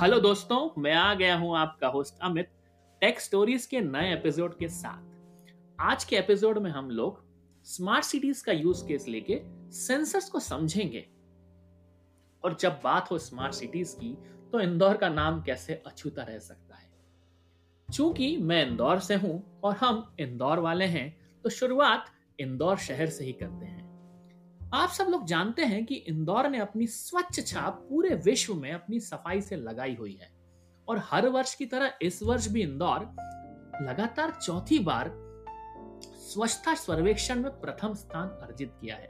Hello 0.00 0.18
दोस्तों, 0.20 0.82
मैं 0.82 0.92
आ 0.92 1.14
गया 1.14 1.36
हूँ 1.36 1.56
आपका 1.56 1.88
होस्ट 1.88 2.14
अमित 2.22 2.48
टेक 3.00 3.20
स्टोरीज 3.20 3.66
के 3.66 3.80
नए 3.80 4.12
एपिसोड 4.12 4.56
के 4.58 4.68
साथ। 4.68 5.80
आज 5.80 6.04
के 6.04 6.16
एपिसोड 6.16 6.58
में 6.58 6.70
हम 6.70 6.90
लोग 6.90 7.22
स्मार्ट 7.64 8.04
सिटीज़ 8.04 8.44
का 8.44 8.52
यूज़ 8.52 8.84
केस 8.86 9.06
लेके 9.08 9.40
सेंसर्स 9.72 10.28
को 10.30 10.40
समझेंगे। 10.40 11.06
और 12.44 12.56
जब 12.60 12.80
बात 12.84 13.10
हो 13.10 13.18
स्मार्ट 13.18 13.54
सिटीज़ 13.54 13.94
की 13.96 14.16
तो 14.52 14.60
इंदौर 14.60 14.96
का 14.96 15.08
नाम 15.08 15.42
कैसे 15.42 15.82
अछूता 15.86 16.22
रह 16.22 16.38
सकता 16.38 16.76
है? 16.76 16.90
चूँकि 17.92 18.36
मैं 18.36 18.66
इंदौर 18.66 18.98
से 18.98 19.14
हूँ 19.14 19.60
और 19.64 19.76
हम 19.76 20.16
इंदौर 20.20 20.58
वाले 20.58 20.84
हैं 20.84 21.08
तो 21.44 21.50
शुरुआत 21.50 22.06
इंदौर 22.40 22.76
शहर 22.78 23.06
से 23.06 23.24
ही 23.24 23.32
करते 23.32 23.66
हैं। 23.66 23.83
आप 24.74 24.88
सब 24.88 25.06
लोग 25.08 25.26
जानते 25.26 25.62
हैं 25.62 25.86
कि 25.86 25.94
इंदौर 25.94 26.48
ने 26.48 26.58
अपनी 26.58 26.86
स्वच्छ 26.86 27.46
छाप 27.46 27.86
पूरे 27.90 28.14
विश्व 28.14 28.54
में 28.54 28.72
अपनी 28.72 29.00
सफ़ाई 29.00 29.40
से 29.40 29.56
लगाई 29.56 29.94
हुई 29.94 30.18
है। 30.22 30.28
और 30.88 30.98
हर 30.98 31.28
वर्ष 31.28 31.54
की 31.54 31.66
तरह 31.66 31.92
इस 32.02 32.22
वर्ष 32.22 32.48
भी 32.48 32.62
इंदौर 32.62 33.00
लगातार 33.82 34.30
चौथी 34.30 34.78
बार 34.78 35.12
स्वच्छता 36.04 36.74
सर्वेक्षण 36.74 37.40
में 37.40 37.60
प्रथम 37.60 37.94
स्थान 37.94 38.28
अर्जित 38.28 38.72
किया 38.80 38.96
है। 38.96 39.06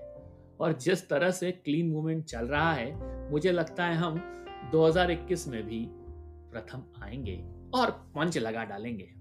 और 0.61 0.73
जिस 0.73 1.09
तरह 1.09 1.31
से 1.31 1.53
क्लीन 1.53 1.91
मूवमेंट 1.91 2.25
चल 2.25 2.47
रहा 2.47 2.73
है, 2.73 2.93
मुझे 3.31 3.53
लगता 3.53 3.85
है 3.85 3.95
हम 3.95 4.45
2021 4.73 5.49
में 5.49 5.67
भी 5.67 5.87
प्रथम 6.53 6.83
आएँगे 7.03 7.45
और 7.75 7.91
पंच 7.91 8.39
लगा 8.39 8.65
डालेंगे। 8.65 9.15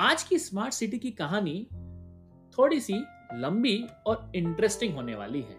आज 0.00 0.22
की 0.22 0.38
स्मार्ट 0.38 0.74
सिटी 0.74 0.98
की 0.98 1.10
कहानी 1.10 1.68
थोड़ी 2.58 2.80
सी 2.80 3.04
लंबी 3.34 3.76
और 4.06 4.30
इंटरेस्टिंग 4.34 4.94
होने 4.94 5.14
वाली 5.14 5.40
है। 5.40 5.58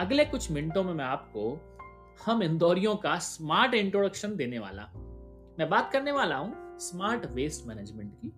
अगले 0.00 0.24
कुछ 0.24 0.50
मिनटों 0.50 0.82
में 0.84 0.92
मैं 0.94 1.04
आपको 1.04 1.50
हम 2.26 2.42
इंदौरियों 2.42 2.94
का 2.96 3.16
स्मार्ट 3.18 3.74
इंट्रोडक्शन 3.74 4.36
देने 4.36 4.58
वाला 4.58 4.82
मैं 5.58 5.68
बात 5.70 5.90
करने 5.92 6.12
वाला 6.12 6.36
हूँ 6.36 6.78
स्मार्ट 6.80 7.24
वेस्ट 7.26 7.66
मैनेजमेंट 7.66 8.12
की 8.14 8.32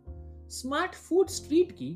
स्मार्ट 0.50 0.94
फ़ूड 0.94 1.28
स्ट्रीट 1.28 1.72
की, 1.72 1.91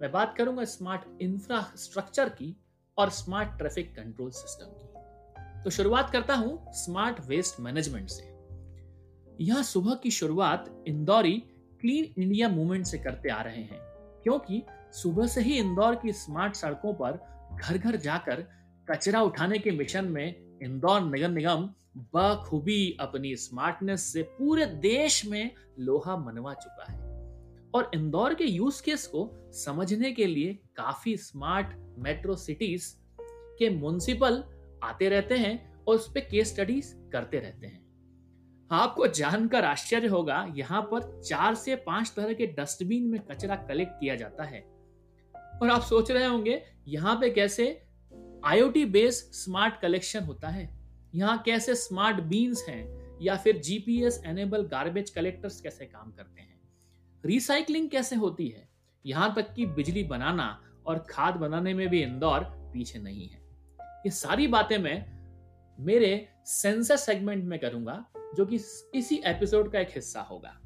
मैं 0.00 0.10
बात 0.12 0.34
करूँगा 0.36 0.64
स्मार्ट 0.64 1.22
इंफ्रास्ट्रक्चर 1.22 2.28
की 2.28 2.54
और 2.98 3.10
स्मार्ट 3.10 3.58
ट्रैफ़िक 3.58 3.94
कंट्रोल 3.96 4.30
सिस्टम 4.30 4.72
की। 4.72 5.62
तो 5.64 5.70
शुरुआत 5.70 6.10
करता 6.10 6.34
हूँ 6.34 6.72
स्मार्ट 6.74 7.20
वेस्ट 7.26 7.60
मैनेजमेंट 7.60 8.08
से। 8.08 8.32
यहाँ 9.40 9.62
सुबह 9.62 9.94
की 9.94 10.10
शुरुआत 10.10 10.84
इंदौरी 10.88 11.36
क्लीन 11.80 12.22
इंडिया 12.22 12.48
मूवमेंट 12.48 12.86
से 12.86 12.98
करते 12.98 13.28
आ 13.28 13.40
रहे 13.42 13.62
हैं, 13.62 13.78
क्योंकि 14.22 14.62
सुबह 14.94 15.26
से 15.26 15.40
ही 15.40 15.58
इंदौर 15.58 15.94
की 15.94 16.12
स्मार्ट 16.12 16.54
सड़कों 16.54 16.94
पर 16.94 17.12
घर 17.60 17.78
घर 17.78 17.96
जाकर 17.96 18.46
कचरा 18.90 19.22
उठाने 19.22 19.58
के 19.58 19.70
मिशन 19.70 20.04
में 20.04 20.58
इंदौर 20.62 21.00
नगर 21.00 21.28
निगम 21.28 21.70
बखूबी 21.96 22.96
अपनी 23.00 23.36
स्मार्टनेस 23.36 24.02
से 24.02 24.22
पूरे 24.22 24.66
देश 24.66 25.26
में 25.26 25.50
लोहा 25.78 26.16
मनवा 26.16 26.54
चुका 26.54 26.92
है। 26.92 26.98
और 27.74 27.90
इंदौर 27.94 28.34
के 28.34 28.44
यूज़ 28.44 28.82
केस 28.82 29.06
को 29.06 29.50
समझने 29.52 30.12
के 30.12 30.26
लिए 30.26 30.54
काफ़ी 30.76 31.16
स्मार्ट 31.16 31.66
मेट्रो 31.98 32.36
सिटीज़ 32.36 32.94
के 33.58 33.70
म्यूनसिपल 33.70 34.44
आते 34.82 35.08
रहते 35.08 35.34
हैं 35.34 35.84
और 35.84 35.94
उस 35.94 36.10
पर 36.10 36.20
केस 36.20 36.54
स्टडीज़ 36.54 36.94
करते 37.10 37.38
रहते 37.38 37.66
हैं। 37.66 37.84
आपको 38.70 39.06
जानकर 39.06 39.64
आश्चर्य 39.64 40.06
होगा, 40.06 40.52
यहाँ 40.56 40.82
पर 40.82 41.22
चार 41.22 41.54
से 41.54 41.76
पाँच 41.76 42.12
तरह 42.16 42.32
के 42.32 42.46
डस्टबिन 42.46 43.02
में 43.02 43.20
कचरा 43.20 43.56
कलेक्ट 43.56 43.92
किया 43.92 44.14
जाता 44.14 44.44
है। 44.44 44.73
और 45.62 45.70
आप 45.70 45.82
सोच 45.82 46.10
रहे 46.10 46.24
होंगे, 46.24 46.62
यहाँ 46.88 47.16
पे 47.16 47.30
कैसे 47.30 47.86
आईओटी 48.44 48.84
बेस्ड 48.84 49.32
स्मार्ट 49.32 49.80
कलेक्शन 49.80 50.24
होता 50.24 50.48
है? 50.48 50.78
यहाँ 51.14 51.42
कैसे 51.42 51.74
स्मार्ट 51.74 52.20
बीन्स 52.20 52.64
हैं? 52.68 53.04
या 53.22 53.36
फिर 53.36 53.58
जीपीएस 53.58 54.22
एनेबल 54.26 54.62
गार्बेज 54.62 55.10
कलेक्टर्स 55.10 55.60
कैसे 55.60 55.84
काम 55.84 56.12
करते 56.12 56.40
हैं? 56.40 56.60
रिसाइकलिंग 57.24 57.90
कैसे 57.90 58.16
होती 58.16 58.48
है? 58.48 58.68
यहाँ 59.06 59.34
तक 59.34 59.54
कि 59.54 59.66
बिजली 59.66 60.04
बनाना 60.04 60.62
और 60.86 61.06
खाद 61.10 61.34
बनाने 61.34 61.74
में 61.74 61.88
भी 61.88 62.02
इंदौर 62.02 62.40
पीछे 62.44 62.98
नहीं 62.98 63.28
है। 63.28 63.42
ये 63.80 64.10
सारी 64.10 64.46
बातें 64.46 64.78
मैं 64.78 65.14
मेरे 65.78 66.28
सेंसर 66.46 66.96
सेगमेंट 66.96 67.44
में 67.44 67.58
करूँगा, 67.58 68.04
जो 68.36 68.46
कि 68.46 68.56
इसी 68.94 69.22
एपिसोड 69.26 69.72
का 69.72 69.80
एक 69.80 69.88
हिस्सा 69.88 70.20
होगा। 70.20 70.60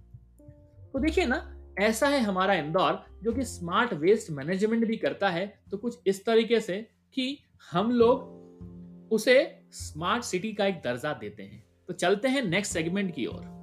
तो 0.93 0.99
देखिए 0.99 1.27
ना 1.27 1.58
ऐसा 1.81 2.09
है 2.09 2.21
हमारा 2.21 2.55
इंदौर, 2.55 3.05
जो 3.23 3.33
कि 3.33 3.43
स्मार्ट 3.43 3.93
वेस्ट 3.93 4.31
मैनेजमेंट 4.31 4.87
भी 4.87 4.97
करता 4.97 5.29
है। 5.29 5.47
तो 5.71 5.77
कुछ 5.77 5.99
इस 6.07 6.25
तरीके 6.25 6.61
से 6.61 6.81
कि 7.15 7.39
हम 7.73 7.91
लोग 7.91 9.13
उसे 9.13 9.37
स्मार्ट 9.73 10.25
सिटी 10.25 10.53
का 10.53 10.67
एक 10.67 10.81
दर्जा 10.85 11.13
देते 11.13 11.43
हैं। 11.43 11.63
तो 11.89 11.95
चलते 11.95 12.29
हैं 12.29 12.43
नेक्स्ट 12.43 12.73
सेगमेंट 12.73 13.15
की 13.15 13.27
ओर। 13.27 13.57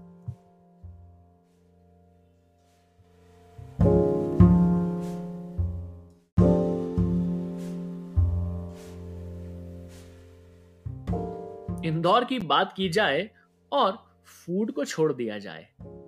इंदौर 11.85 12.25
की 12.25 12.39
बात 12.39 12.73
की 12.73 12.89
जाए 12.89 13.29
और 13.71 13.97
फ़ूड 14.25 14.71
को 14.71 14.85
छोड़ 14.85 15.13
दिया 15.13 15.37
जाए, 15.39 15.67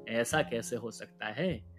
ऐसा 0.10 0.42
कैसे 0.42 0.76
हो 0.76 0.92
सकता 0.92 1.28
है? 1.28 1.77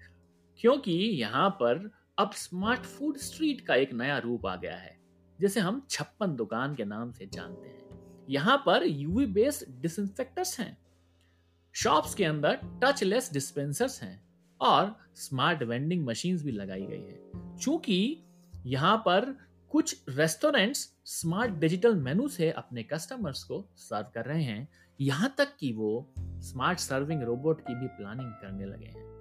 क्योंकि 0.58 0.92
यहाँ 0.92 1.48
पर 1.50 1.90
अब 2.18 2.30
स्मार्ट 2.32 2.80
फ़ूड 2.80 3.16
स्ट्रीट 3.18 3.60
का 3.60 3.74
एक 3.74 3.92
नया 3.92 4.18
रूप 4.18 4.46
आ 4.46 4.54
गया 4.56 4.76
है, 4.76 4.96
जिसे 5.38 5.60
हम 5.60 5.82
छप्पन 5.90 6.34
दुकान 6.36 6.74
के 6.74 6.84
नाम 6.84 7.12
से 7.12 7.26
जानते 7.26 7.68
हैं। 7.68 8.26
यहाँ 8.30 8.56
पर 8.66 8.86
यूवी 8.86 9.26
बेस्ड 9.26 9.80
डिसइंफेक्टर्स 9.82 10.58
हैं 10.60 10.76
शॉप्स 11.74 12.14
के 12.14 12.24
अंदर 12.24 12.58
टचलेस 12.84 13.32
डिस्पेंसर्स 13.32 14.02
हैं 14.02 14.20
और 14.60 14.94
स्मार्ट 15.16 15.62
वेंडिंग 15.62 16.06
मशीन्स 16.06 16.42
भी 16.44 16.52
लगाई 16.52 16.86
गई 16.86 17.02
है। 17.02 17.56
चूँकि 17.56 18.24
यहाँ 18.66 18.96
पर 18.96 19.34
कुछ 19.70 19.96
रेस्टोरेंट्स 20.08 20.88
स्मार्ट 21.06 21.52
डिजिटल 21.52 21.94
मेनू 21.96 22.28
से 22.28 22.50
अपने 22.50 22.82
कस्टमर्स 22.82 23.42
को 23.44 23.64
सर्व 23.78 24.10
कर 24.14 24.24
रहे 24.24 24.42
हैं, 24.42 24.68
यहाँ 24.98 25.34
तक 25.38 25.56
कि 25.60 25.72
वो 25.72 26.12
स्मार्ट 26.16 26.78
सर्विंग 26.78 27.22
रोबोट 27.22 27.60
की 27.60 27.74
भी 27.74 27.86
प्लानिंग 27.86 28.32
करने 28.32 28.66
लगे 28.66 28.86
हैं। 28.86 29.17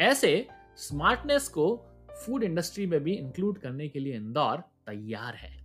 ऐसे 0.00 0.48
स्मार्टनेस 0.76 1.48
को 1.48 1.86
फ़ूड 2.10 2.42
इंडस्ट्री 2.42 2.86
में 2.86 3.00
भी 3.00 3.12
इंक्लूड 3.12 3.58
करने 3.58 3.88
के 3.88 3.98
लिए 3.98 4.16
इंदौर 4.16 4.56
तैयार 4.58 5.34
है। 5.34 5.64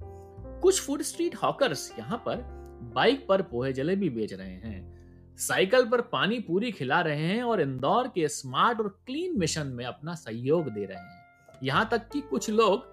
कुछ 0.62 0.82
फ़ूड 0.82 1.02
स्ट्रीट 1.02 1.36
हॉकर्स 1.36 1.94
यहाँ 2.00 2.18
पर 2.18 2.36
बाइक 2.96 3.28
पर 3.28 3.42
पोहे 3.42 3.74
जलेबी 3.74 4.10
बेच 4.10 4.34
रहे 4.34 4.54
हैं। 4.54 5.00
साइकिल 5.38 5.86
पर 5.86 6.02
पानी 6.02 6.40
पूरी 6.40 6.72
खिला 6.72 7.02
रहे 7.02 7.26
हैं 7.26 7.44
और 7.44 7.62
इंदौर 7.62 8.08
के 8.08 8.28
स्मार्ट 8.28 8.80
और 8.80 8.88
क्लीन 9.06 9.40
मिशन 9.40 9.68
में 9.68 9.86
अपना 9.86 10.16
सहयोग 10.16 10.70
दे 10.70 10.86
रहे 10.86 10.98
हैं। 10.98 11.24
यहाँ 11.64 11.90
तक 11.92 12.10
कि 12.10 12.22
कुछ 12.22 12.50
लोग 12.50 12.84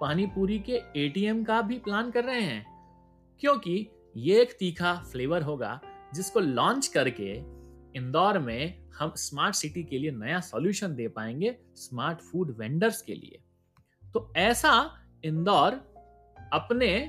पानी 0.00 0.26
पूरी 0.26 0.58
के 0.58 0.82
एटीएम 0.96 1.44
का 1.44 1.62
भी 1.62 1.78
प्लान 1.78 2.10
कर 2.10 2.24
रहे 2.24 2.40
हैं। 2.40 2.66
क्योंकि 3.40 3.90
ये 4.16 4.42
एक 4.42 4.56
तीखा 4.60 4.94
फ्लेवर 4.94 5.42
होगा 5.42 5.80
जिसको 6.14 6.40
लॉन्च 6.40 6.86
करके 6.86 7.55
इंदौर 7.96 8.38
में 8.38 8.90
हम 8.98 9.12
स्मार्ट 9.16 9.54
सिटी 9.54 9.84
के 9.84 9.98
लिए 9.98 10.10
नया 10.10 10.40
सॉल्यूशन 10.40 10.94
दे 10.94 11.08
पाएँगे 11.08 11.58
स्मार्ट 11.74 12.18
फ़ूड 12.18 12.56
वेंडर्स 12.58 13.02
के 13.02 13.14
लिए। 13.14 13.42
तो 14.12 14.32
ऐसा 14.36 14.98
इंदौर 15.24 15.72
अपने 16.52 17.08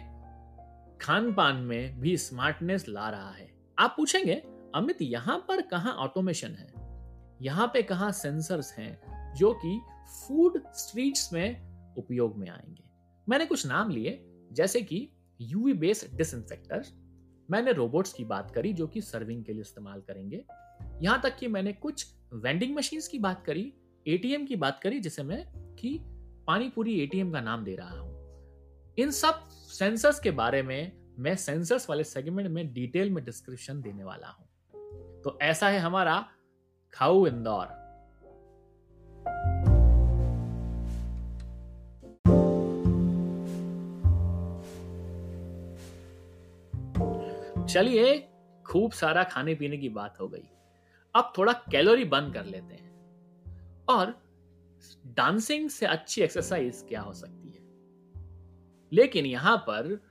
खान 1.02 1.34
पान 1.34 1.56
में 1.56 2.00
भी 2.00 2.18
स्मार्टनेस 2.18 2.86
ला 2.90 3.10
रहा 3.10 3.32
है। 3.32 3.54
आप 3.80 3.94
पूछेंगे, 3.98 4.44
अमित, 4.76 4.98
यहाँ 5.02 5.46
पर 5.48 5.62
कहा 5.62 5.90
ऑटोमेशन 5.90 6.52
है? 6.52 6.74
यहाँ 7.42 7.68
पे 7.68 7.84
कहा 7.84 8.12
सेंसर्स 8.12 8.74
हैं 8.74 9.00
जो 9.36 9.54
कि 9.54 9.82
फ़ूड 10.10 10.64
स्ट्रीट्स 10.68 11.34
में 11.34 11.78
उपयोग 11.96 12.38
में 12.38 12.50
आएँगे? 12.50 12.84
मैंने 13.30 13.46
कुछ 13.46 13.68
नाम 13.68 13.90
लिए, 13.90 14.26
जैसे 14.52 14.82
कि 14.82 15.10
यूवी 15.42 15.74
बेस्ड 15.74 16.18
डिसइंफेक्टर 16.18 16.84
मैंने 17.52 17.72
रोबोट्स 17.72 18.14
की 18.14 18.26
बात 18.26 18.52
करी 18.52 18.74
जो 18.74 18.88
कि 18.88 19.02
सर्विंग 19.02 19.46
के 19.46 19.52
लिए 19.52 19.62
इस्तेमाल 19.62 20.02
करेंगे। 20.02 20.46
यहाँ 21.02 21.22
तक 21.22 21.38
कि 21.38 21.48
मैंने 21.48 21.74
कुछ 21.74 22.06
वेंडिंग 22.34 22.76
मशीन्स 22.76 23.08
की 23.08 23.20
बात 23.20 23.44
करी 23.46 23.74
एटीएम 24.08 24.46
की 24.46 24.56
बात 24.56 24.80
करी, 24.84 25.00
जिसे 25.00 25.24
मैं 25.24 25.46
कि 25.76 26.00
पानी 26.48 26.70
पूरी 26.70 27.00
एटीएम 27.00 27.32
का 27.32 27.42
नाम 27.42 27.64
दे 27.64 27.76
रहा 27.76 28.00
हूँ। 28.00 28.16
इन 28.98 29.12
सब 29.12 29.44
सेंसर्स 29.50 30.20
के 30.20 30.32
बारे 30.32 30.62
में 30.62 30.92
मैं 31.20 31.36
सेंसर्स 31.36 31.90
वाले 31.90 32.04
सेगमेंट 32.04 32.50
में 32.50 32.74
डिटेल 32.74 33.10
में 33.10 33.24
डिस्क्रिप्शन 33.26 33.82
देने 33.82 34.04
वाला 34.04 34.28
हूँ। 34.28 34.48
तो 35.22 35.38
ऐसा 35.42 35.70
है 35.70 35.80
हमारा 35.80 36.30
खाऊ 36.94 37.28
इंदौर। 37.28 37.76
चलिए, 47.70 48.18
खूब 48.66 48.92
सारा 48.92 49.24
खाने 49.24 49.56
पीने 49.56 49.78
की 49.78 49.90
बात 49.90 50.20
हो 50.20 50.28
गई। 50.28 50.50
अब 51.16 51.34
थोड़ा 51.38 51.54
कैलोरी 51.54 52.06
बंद 52.06 52.34
कर 52.34 52.46
लेते 52.46 52.74
हैं। 52.74 52.88
और 53.90 54.22
डांसिंग 55.06 55.70
से 55.70 55.86
अच्छी 55.86 56.22
एक्सरसाइज 56.22 56.86
क्या 56.90 57.02
हो 57.02 57.14
सकती 57.14 57.50
है? 57.50 57.66
लेकिन 58.94 59.26
यहाँ 59.26 59.58
पर 59.58 60.02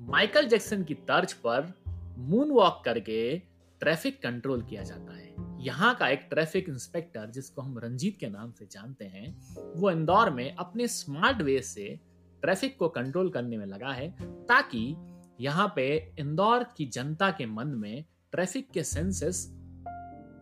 माइकल 0.00 0.46
जैक्सन 0.46 0.84
की 0.84 0.94
तर्ज 0.94 1.32
पर 1.32 1.74
मून 2.18 2.50
वॉक 2.50 2.82
करके 2.84 3.38
ट्रैफ़िक 3.80 4.22
कंट्रोल 4.22 4.62
किया 4.62 4.82
जाता 4.82 5.16
है। 5.16 5.34
यहाँ 5.64 5.94
का 5.94 6.08
एक 6.08 6.20
ट्रैफ़िक 6.30 6.68
इंस्पेक्टर 6.68 7.26
जिसको 7.26 7.62
हम 7.62 7.78
रंजीत 7.78 8.16
के 8.20 8.28
नाम 8.28 8.52
से 8.52 8.66
जानते 8.66 9.04
हैं, 9.04 9.54
वो 9.76 9.90
इंदौर 9.90 10.30
में 10.30 10.56
अपने 10.56 10.88
स्मार्ट 10.88 11.42
वे 11.42 11.62
से 11.62 12.00
ट्रैफ़िक 12.42 12.78
को 12.78 12.88
कंट्रोल 12.88 13.30
करने 13.30 13.56
में 13.56 13.66
लगा 13.66 13.92
है, 13.92 14.10
ताकि 14.46 14.96
यहाँ 15.40 15.72
पे 15.76 16.14
इंदौर 16.18 16.64
की 16.76 16.86
जनता 16.86 17.30
के 17.30 17.46
मन 17.46 17.68
में 17.68 18.04
ट्रैफ़िक 18.32 18.70
के 18.70 18.84
सेंसेस 18.84 19.57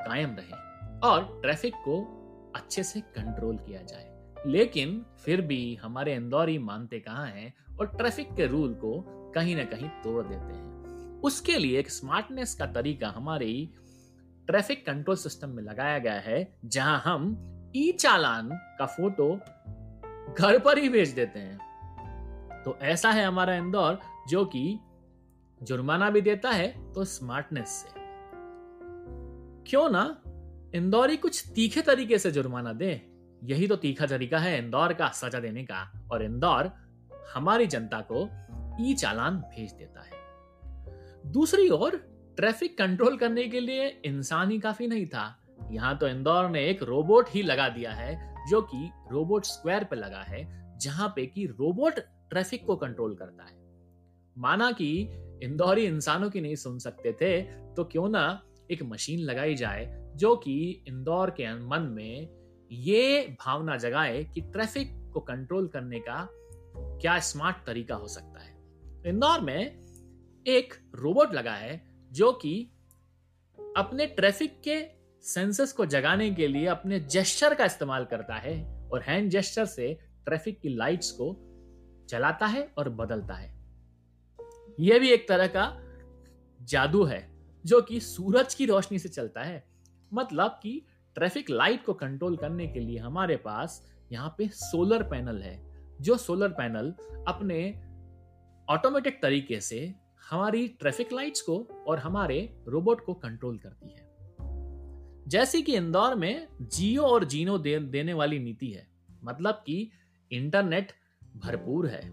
कायम 0.06 0.37
रहे 0.38 0.99
और 1.08 1.41
ट्रैफ़िक 1.43 1.75
को 1.75 2.03
अच्छे 2.56 2.82
से 2.82 3.00
कंट्रोल 3.00 3.56
किया 3.56 3.82
जाए। 3.82 4.12
लेकिन 4.47 5.05
फिर 5.25 5.41
भी 5.41 5.75
हमारे 5.75 6.14
इंदौरी 6.14 6.58
मानते 6.58 7.00
कहाँ 7.00 7.26
हैं 7.26 7.55
और 7.79 7.87
ट्रैफ़िक 7.87 8.35
के 8.35 8.47
रूल 8.47 8.75
को 8.75 8.93
कहीं 9.35 9.56
ना 9.56 9.64
कहीं 9.64 9.88
तोड़ 10.05 10.26
देते 10.26 10.55
हैं। 10.55 11.20
उसके 11.23 11.56
लिए 11.58 11.79
एक 11.79 11.91
स्मार्टनेस 11.91 12.55
का 12.55 12.67
तरीका 12.67 13.08
हमारी 13.08 13.70
ट्रैफ़िक 14.47 14.87
कंट्रोल 14.87 15.17
सिस्टम 15.17 15.49
में 15.49 15.62
लगाया 15.62 15.99
गया 15.99 16.20
है, 16.20 16.58
जहाँ 16.64 17.00
हम 17.05 17.37
ई 17.76 17.93
चालान 17.93 18.50
का 18.79 18.87
फ़ोटो 18.87 19.35
घर 20.35 20.58
पर 20.58 20.79
ही 20.79 20.88
भेज 20.88 21.11
देते 21.11 21.38
हैं। 21.38 22.62
तो 22.64 22.79
ऐसा 22.82 23.11
है 23.11 23.25
हमारा 23.25 23.55
इंदौर, 23.55 23.99
जो 24.29 24.44
कि 24.44 24.79
जुर्माना 25.61 26.11
भी 26.11 26.20
देता 26.20 26.50
है 26.50 26.93
तो 26.93 27.05
स्मार्टनेस 27.05 27.69
से। 27.69 27.95
क्यों 29.66 29.90
ना 29.90 30.22
इंदौरी 30.74 31.16
कुछ 31.16 31.52
तीखे 31.54 31.82
तरीके 31.82 32.18
से 32.18 32.30
जुर्माना 32.30 32.72
दे? 32.72 33.10
यही 33.44 33.66
तो 33.66 33.76
तीखा 33.76 34.06
तरीका 34.06 34.38
है 34.38 34.58
इंदौर 34.58 34.92
का 34.92 35.08
सजा 35.08 35.40
देने 35.40 35.64
का। 35.64 36.08
और 36.12 36.24
इंदौर 36.24 36.70
हमारी 37.34 37.66
जनता 37.66 38.00
को 38.12 38.28
ई 38.80 38.94
चालान 38.94 39.36
भेज 39.36 39.72
देता 39.72 40.00
है। 40.00 41.32
दूसरी 41.32 41.68
ओर, 41.68 41.96
ट्रैफ़िक 42.36 42.78
कंट्रोल 42.78 43.16
करने 43.16 43.44
के 43.44 43.60
लिए 43.60 43.86
इंसान 44.04 44.50
ही 44.50 44.58
काफ़ी 44.58 44.86
नहीं 44.86 45.06
था। 45.06 45.42
यहाँ 45.70 45.98
तो 45.98 46.08
इंदौर 46.08 46.48
ने 46.50 46.66
एक 46.66 46.82
रोबोट 46.82 47.26
ही 47.30 47.42
लगा 47.42 47.69
दिया 47.69 47.92
है, 47.92 48.34
जो 48.48 48.62
कि 48.62 48.90
रोबोट 49.12 49.44
स्क्वायर 49.44 49.84
पे 49.84 49.96
लगा 49.96 50.22
है, 50.22 50.78
जहाँ 50.78 51.12
पे 51.16 51.26
कि 51.26 51.46
रोबोट 51.46 51.94
ट्रैफ़िक 52.30 52.66
को 52.66 52.76
कंट्रोल 52.76 53.14
करता 53.14 53.44
है। 53.44 53.56
माना 54.38 54.72
कि 54.72 55.08
इंदौरी 55.42 55.84
इंसानों 55.84 56.30
की 56.30 56.40
नहीं 56.40 56.54
सुन 56.54 56.78
सकते 56.78 57.12
थे 57.12 57.42
तो 57.74 57.84
क्यों 57.84 58.08
ना 58.08 58.42
एक 58.70 58.82
मशीन 58.82 59.20
लगाई 59.20 59.54
जाए 59.54 60.12
जो 60.16 60.36
कि 60.36 60.84
इंदौर 60.88 61.30
के 61.30 61.54
मन 61.54 61.82
में 61.82 62.28
ये 62.72 63.36
भावना 63.40 63.76
जगाए 63.76 64.24
कि 64.24 64.40
ट्रैफ़िक 64.40 65.10
को 65.12 65.20
कंट्रोल 65.20 65.68
करने 65.68 66.00
का 66.00 66.28
क्या 67.00 67.18
स्मार्ट 67.18 67.56
तरीका 67.66 67.94
हो 67.94 68.08
सकता 68.08 68.40
है। 68.40 68.56
इंदौर 69.06 69.40
में 69.40 69.86
एक 70.46 70.74
रोबोट 70.94 71.34
लगा 71.34 71.52
है 71.52 71.94
जो 72.12 72.32
कि 72.32 72.70
अपने 73.76 74.06
ट्रैफ़िक 74.06 74.60
के 74.69 74.84
सेंसस 75.22 75.72
को 75.72 75.86
जगाने 75.86 76.30
के 76.30 76.48
लिए 76.48 76.66
अपने 76.66 77.00
जेस्चर 77.00 77.54
का 77.54 77.64
इस्तेमाल 77.64 78.04
करता 78.04 78.34
है 78.34 78.88
और 78.88 79.02
हैंड 79.02 79.30
जेस्चर 79.30 79.64
से 79.64 79.98
ट्रैफ़िक 80.24 80.60
की 80.60 80.69
लाइट्स 80.69 81.10
को 81.10 81.36
चलाता 82.08 82.46
है 82.46 82.74
और 82.78 82.88
बदलता 82.88 83.34
है। 83.34 83.56
यह 84.80 84.98
भी 84.98 85.10
एक 85.10 85.28
तरह 85.28 85.46
का 85.46 85.82
जादू 86.62 87.04
है। 87.04 87.35
जो 87.66 87.80
कि 87.82 88.00
सूरज 88.00 88.54
की 88.54 88.66
रोशनी 88.66 88.98
से 88.98 89.08
चलता 89.08 89.42
है। 89.42 89.64
मतलब 90.14 90.60
कि 90.62 90.86
ट्रैफ़िक 91.14 91.50
लाइट 91.50 91.84
को 91.84 91.94
कंट्रोल 91.94 92.36
करने 92.36 92.66
के 92.66 92.80
लिए 92.80 92.98
हमारे 92.98 93.36
पास 93.36 93.82
यहाँ 94.12 94.34
पे 94.38 94.48
सोलर 94.48 95.02
पैनल 95.02 95.42
है 95.42 95.60
जो 96.00 96.16
सोलर 96.16 96.48
पैनल 96.48 96.94
अपने 97.28 97.82
ऑटोमेटिक 98.68 99.22
तरीके 99.22 99.60
से 99.60 99.94
हमारी 100.30 100.68
ट्रैफ़िक 100.68 101.12
लाइट्स 101.12 101.40
को 101.40 101.84
और 101.86 101.98
हमारे 101.98 102.38
रोबोट 102.68 103.04
को 103.04 103.14
कंट्रोल 103.14 103.58
करती 103.58 103.88
है। 103.88 104.04
जैसे 105.28 105.62
कि 105.62 105.74
इंदौर 105.76 106.14
में 106.14 106.48
जियो 106.62 107.02
और 107.02 107.24
जीनो 107.24 107.58
दे, 107.58 107.78
देने 107.78 108.12
वाली 108.12 108.38
नीति 108.38 108.70
है 108.70 108.86
मतलब 109.24 109.54
कि 109.54 109.90
इंटरनेट 110.32 110.92
भरपूर 111.36 111.86
है 111.86 112.10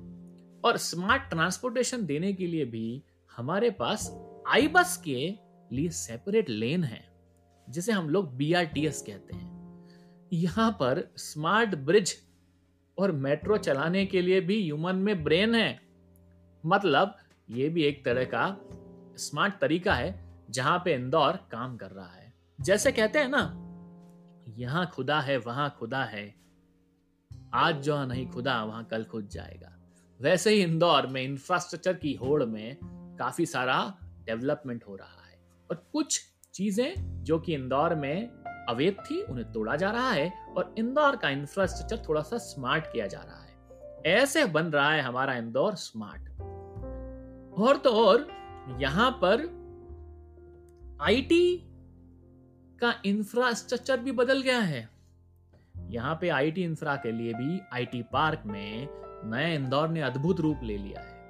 और 0.66 0.78
स्मार्ट 0.78 1.24
ट्रांसपोर्टेशन 1.24 2.06
देने 2.06 2.34
के 2.34 2.48
लिए 2.48 2.66
भी 2.66 3.04
हमारे 3.38 3.70
पास 3.70 4.12
आई 4.48 4.68
बस 4.68 4.98
के 4.98 5.43
लिए 5.74 5.90
सेपरेट 5.90 6.50
लेन 6.50 6.84
है, 6.84 7.14
जिसे 7.70 7.92
हम 7.92 8.10
लोग 8.10 8.36
बीआरटीएस 8.36 9.02
कहते 9.02 9.36
हैं। 9.36 9.54
यहाँ 10.34 10.72
पर 10.72 11.14
स्मार्ट 11.18 11.76
ब्रिज 11.76 12.16
और 12.98 13.12
मेट्रो 13.12 13.58
चलाने 13.58 14.06
के 14.06 14.22
लिए 14.22 14.42
भी 14.42 14.64
ह्यूमन 14.64 14.96
में 14.96 15.24
ब्रेन 15.24 15.56
है। 15.56 15.82
मतलब 16.66 17.18
ये 17.50 17.70
भी 17.70 17.84
एक 17.84 18.06
तरह 18.06 18.24
का 18.24 18.58
स्मार्ट 19.18 19.54
तरीका 19.62 19.94
है, 19.94 20.26
जहाँ 20.50 20.82
पे 20.86 20.94
इंदौर 20.94 21.32
काम 21.32 21.78
कर 21.78 21.92
रहा 21.92 22.14
है। 22.14 22.34
जैसे 22.62 22.92
कहते 22.92 23.20
हैं 23.20 23.30
ना, 23.30 23.60
यहाँ 24.58 24.92
खुदा 24.94 25.20
है, 25.22 25.38
वहाँ 25.38 25.76
खुदा 25.80 26.04
है। 26.04 26.36
आज 27.54 27.76
जो 27.76 28.06
नहीं 28.06 28.28
खुदा, 28.28 28.64
वहाँ 28.64 28.84
कल 28.84 29.04
खुद 29.04 29.28
जाएगा। 29.28 29.80
वैसे 30.22 30.52
ही 30.52 30.62
इंदौर 30.62 31.08
में 31.08 31.22
इंफ्रास्ट्रक्चर 31.22 31.94
की 31.94 32.14
होड़ 32.14 32.44
में 32.44 32.78
काफ़ी 33.20 33.46
सारा 33.46 33.98
डेवलपमेंट 34.02 34.84
हो 34.88 34.96
रहा 34.96 35.08
है। 35.08 35.23
और 35.74 35.86
कुछ 35.94 36.22
चीज़ें 36.54 37.24
जो 37.24 37.40
कि 37.40 37.54
इंदौर 37.54 37.96
में 37.96 38.30
अवैध 38.70 38.94
थी, 38.94 39.22
उन्हें 39.22 39.52
तोड़ा 39.52 39.76
जा 39.76 39.92
रहा 39.92 40.12
है 40.12 40.30
और 40.58 40.76
इंदौर 40.78 41.16
का 41.16 41.30
इंफ्रास्ट्रक्चर 41.30 42.06
थोड़ा 42.10 42.22
सा 42.22 42.38
स्मार्ट 42.38 42.86
किया 42.86 43.08
जा 43.08 43.20
रहा 43.20 43.42
है। 43.44 44.14
ऐसे 44.14 44.46
बन 44.46 44.66
रहा 44.66 44.92
है 44.92 45.02
हमारा 45.02 45.34
इंदौर 45.34 45.76
स्मार्ट 45.76 46.30
और 47.60 47.78
तो 47.78 47.90
और, 47.90 48.28
यहाँ 48.80 49.12
पर 49.24 49.46
आईटी 51.02 51.58
का 52.80 52.94
इंफ्रास्ट्रक्चर 53.06 54.00
भी 54.00 54.12
बदल 54.12 54.42
गया 54.42 54.60
है। 54.60 54.90
यहाँ 55.90 56.18
पे 56.22 56.30
आईटी 56.30 56.64
इंफ्रा 56.64 56.96
के 56.96 57.12
लिए 57.12 57.34
भी 57.34 57.62
आईटी 57.74 58.02
पार्क 58.02 58.44
में 58.46 58.88
नए 59.26 59.56
इंदौर 59.56 59.90
ने 59.90 60.02
अद्भुत 60.02 60.40
रूप 60.40 60.60
ले 60.64 60.78
लिया 60.78 61.02
है। 61.02 61.23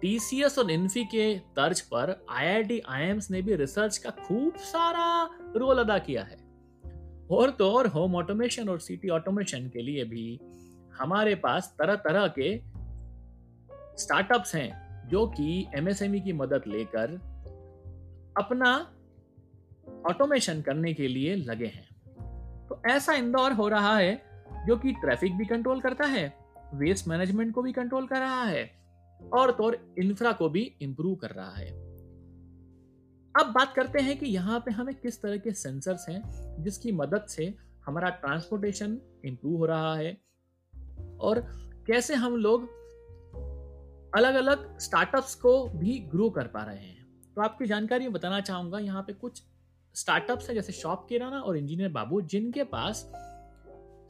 टीसीएस 0.00 0.58
और 0.58 0.70
इन्फी 0.70 1.04
के 1.04 1.38
तर्ज 1.38 1.80
पर 1.80 2.26
आईआईटी 2.30 2.80
आईएम्स 2.88 3.30
ने 3.30 3.42
भी 3.42 3.54
रिसर्च 3.56 3.98
का 3.98 4.10
खूब 4.10 4.56
सारा 4.56 5.30
रोल 5.56 5.78
अदा 5.78 5.98
किया 5.98 6.22
है। 6.22 6.36
और 7.30 7.50
तो 7.50 7.70
और 7.72 7.86
होम 7.86 8.16
ऑटोमेशन 8.16 8.68
और 8.68 8.80
सिटी 8.80 9.08
ऑटोमेशन 9.08 9.68
के 9.68 9.82
लिए 9.82 10.04
भी 10.04 10.40
हमारे 10.98 11.34
पास 11.34 11.74
तरह 11.78 11.94
तरह 11.94 12.26
के 12.38 12.58
स्टार्टअप्स 14.02 14.54
हैं 14.54 15.08
जो 15.08 15.26
कि 15.26 15.66
एमएसएमई 15.74 16.20
की 16.20 16.32
मदद 16.32 16.62
लेकर 16.66 17.14
अपना 18.38 18.92
ऑटोमेशन 20.06 20.62
करने 20.62 20.94
के 20.94 21.08
लिए 21.08 21.34
लगे 21.34 21.66
हैं। 21.66 21.88
तो 22.66 22.82
ऐसा 22.90 23.12
इंदौर 23.12 23.52
हो 23.52 23.68
रहा 23.68 23.96
है 23.96 24.22
जो 24.66 24.76
कि 24.76 24.92
ट्रैफ़िक 24.92 25.36
भी 25.36 25.44
कंट्रोल 25.44 25.80
करता 25.80 26.04
है 26.04 26.34
वेस्ट 26.74 27.08
मैनेजमेंट 27.08 27.54
को 27.54 27.62
भी 27.62 27.72
कंट्रोल 27.72 28.06
कर 28.06 28.18
रहा 28.18 28.44
है 28.44 28.85
और 29.20 29.50
तो 29.50 29.64
और 29.64 29.76
इंफ्रा 29.98 30.32
को 30.32 30.48
भी 30.48 30.62
इंप्रूव 30.82 31.14
कर 31.14 31.30
रहा 31.30 31.50
है। 31.50 31.70
अब 33.34 33.52
बात 33.52 33.72
करते 33.74 34.02
हैं 34.02 34.18
कि 34.18 34.26
यहाँ 34.26 34.58
पे 34.60 34.70
हमें 34.70 34.94
किस 34.94 35.20
तरह 35.22 35.36
के 35.36 35.52
सेंसर्स 35.52 36.08
हैं 36.08 36.62
जिसकी 36.64 36.92
मदद 36.92 37.26
से 37.28 37.52
हमारा 37.86 38.10
ट्रांसपोर्टेशन 38.10 38.98
इंप्रूव 39.24 39.56
हो 39.58 39.66
रहा 39.66 39.94
है 39.96 40.12
और 41.20 41.40
कैसे 41.86 42.14
हम 42.14 42.36
लोग 42.36 42.68
अलग 44.12 44.34
अलग 44.34 44.78
स्टार्टअप्स 44.78 45.34
को 45.34 45.52
भी 45.68 45.98
ग्रो 46.10 46.30
कर 46.30 46.46
पा 46.46 46.62
रहे 46.62 46.76
हैं। 46.76 47.04
तो 47.34 47.42
आपकी 47.42 47.66
जानकारी 47.66 48.08
बताना 48.08 48.40
चाहूँगा, 48.40 48.78
यहाँ 48.78 49.02
पे 49.02 49.12
कुछ 49.12 49.42
स्टार्टअप्स 49.94 50.48
है 50.48 50.54
जैसे 50.54 50.72
शॉप 50.72 51.06
किराना 51.08 51.40
और 51.40 51.56
इंजीनियर 51.56 51.90
बाबू 51.90 52.20
जिनके 52.22 52.64
पास 52.64 53.10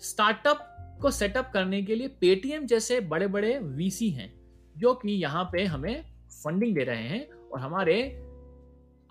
स्टार्टअप 0.03 0.59
को 1.03 1.11
सेटअप 1.11 1.51
करने 1.55 1.83
के 1.83 1.95
लिए 1.95 2.09
पेटीएम 2.21 2.67
जैसे 2.67 3.01
बड़े 3.03 3.27
बड़े 3.27 3.59
वीसी 3.59 4.11
हैं। 4.11 4.33
जो 4.76 4.95
कि 4.95 5.12
यहाँ 5.12 5.45
पे 5.52 5.64
हमें 5.64 6.04
फंडिंग 6.45 6.75
दे 6.75 6.85
रहे 6.85 7.02
हैं 7.02 7.30
और 7.30 7.61
हमारे 7.61 8.23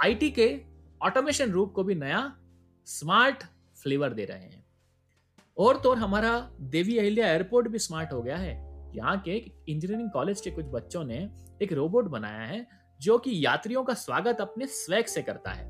आईटी 0.04 0.32
के 0.32 0.62
ऑटोमेशन 1.02 1.52
रूप 1.52 1.74
को 1.74 1.84
भी 1.84 1.96
नया 1.96 2.38
स्मार्ट 2.86 3.44
फ्लेवर 3.84 4.14
दे 4.14 4.26
रहे 4.26 4.44
हैं। 4.44 4.66
और 5.58 5.78
तो 5.78 5.90
और 5.90 5.98
हमारा 5.98 6.52
देवी 6.62 6.98
अहिल्या 6.98 7.32
एयरपोर्ट 7.32 7.68
भी 7.68 7.80
स्मार्ट 7.80 8.14
हो 8.14 8.22
गया 8.22 8.38
है। 8.38 8.54
यहाँ 8.96 9.22
के 9.22 9.32
इंजीनियरिंग 9.70 10.12
कॉलेज 10.12 10.42
के 10.42 10.52
कुछ 10.52 10.66
बच्चों 10.66 11.04
ने 11.04 11.30
एक 11.62 11.74
रोबोट 11.74 12.06
बनाया 12.06 12.42
है 12.42 12.68
जो 13.02 13.18
कि 13.18 13.46
यात्रियों 13.46 13.84
का 13.84 13.94
स्वागत 13.94 14.38
अपने 14.42 14.68
स्वैग 14.68 15.06
से 15.06 15.22
करता 15.22 15.52
है। 15.52 15.66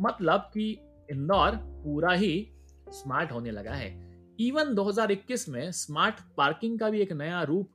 मतलब 0.00 0.40
कि 0.40 0.70
इंदौर 1.10 1.50
पूरा 1.56 2.12
ही 2.12 2.52
स्मार्ट 2.88 3.32
होने 3.32 3.50
लगा 3.50 3.72
है। 3.72 4.12
इवन 4.40 4.74
2021 4.74 5.48
में 5.48 5.72
स्मार्ट 5.72 6.14
पार्किंग 6.36 6.78
का 6.78 6.90
भी 6.90 7.00
एक 7.00 7.12
नया 7.12 7.42
रूप 7.42 7.70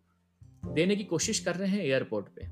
देने 0.73 0.95
की 0.95 1.03
कोशिश 1.03 1.39
कर 1.39 1.55
रहे 1.55 1.69
हैं 1.69 1.83
एयरपोर्ट 1.83 2.27
पे। 2.35 2.47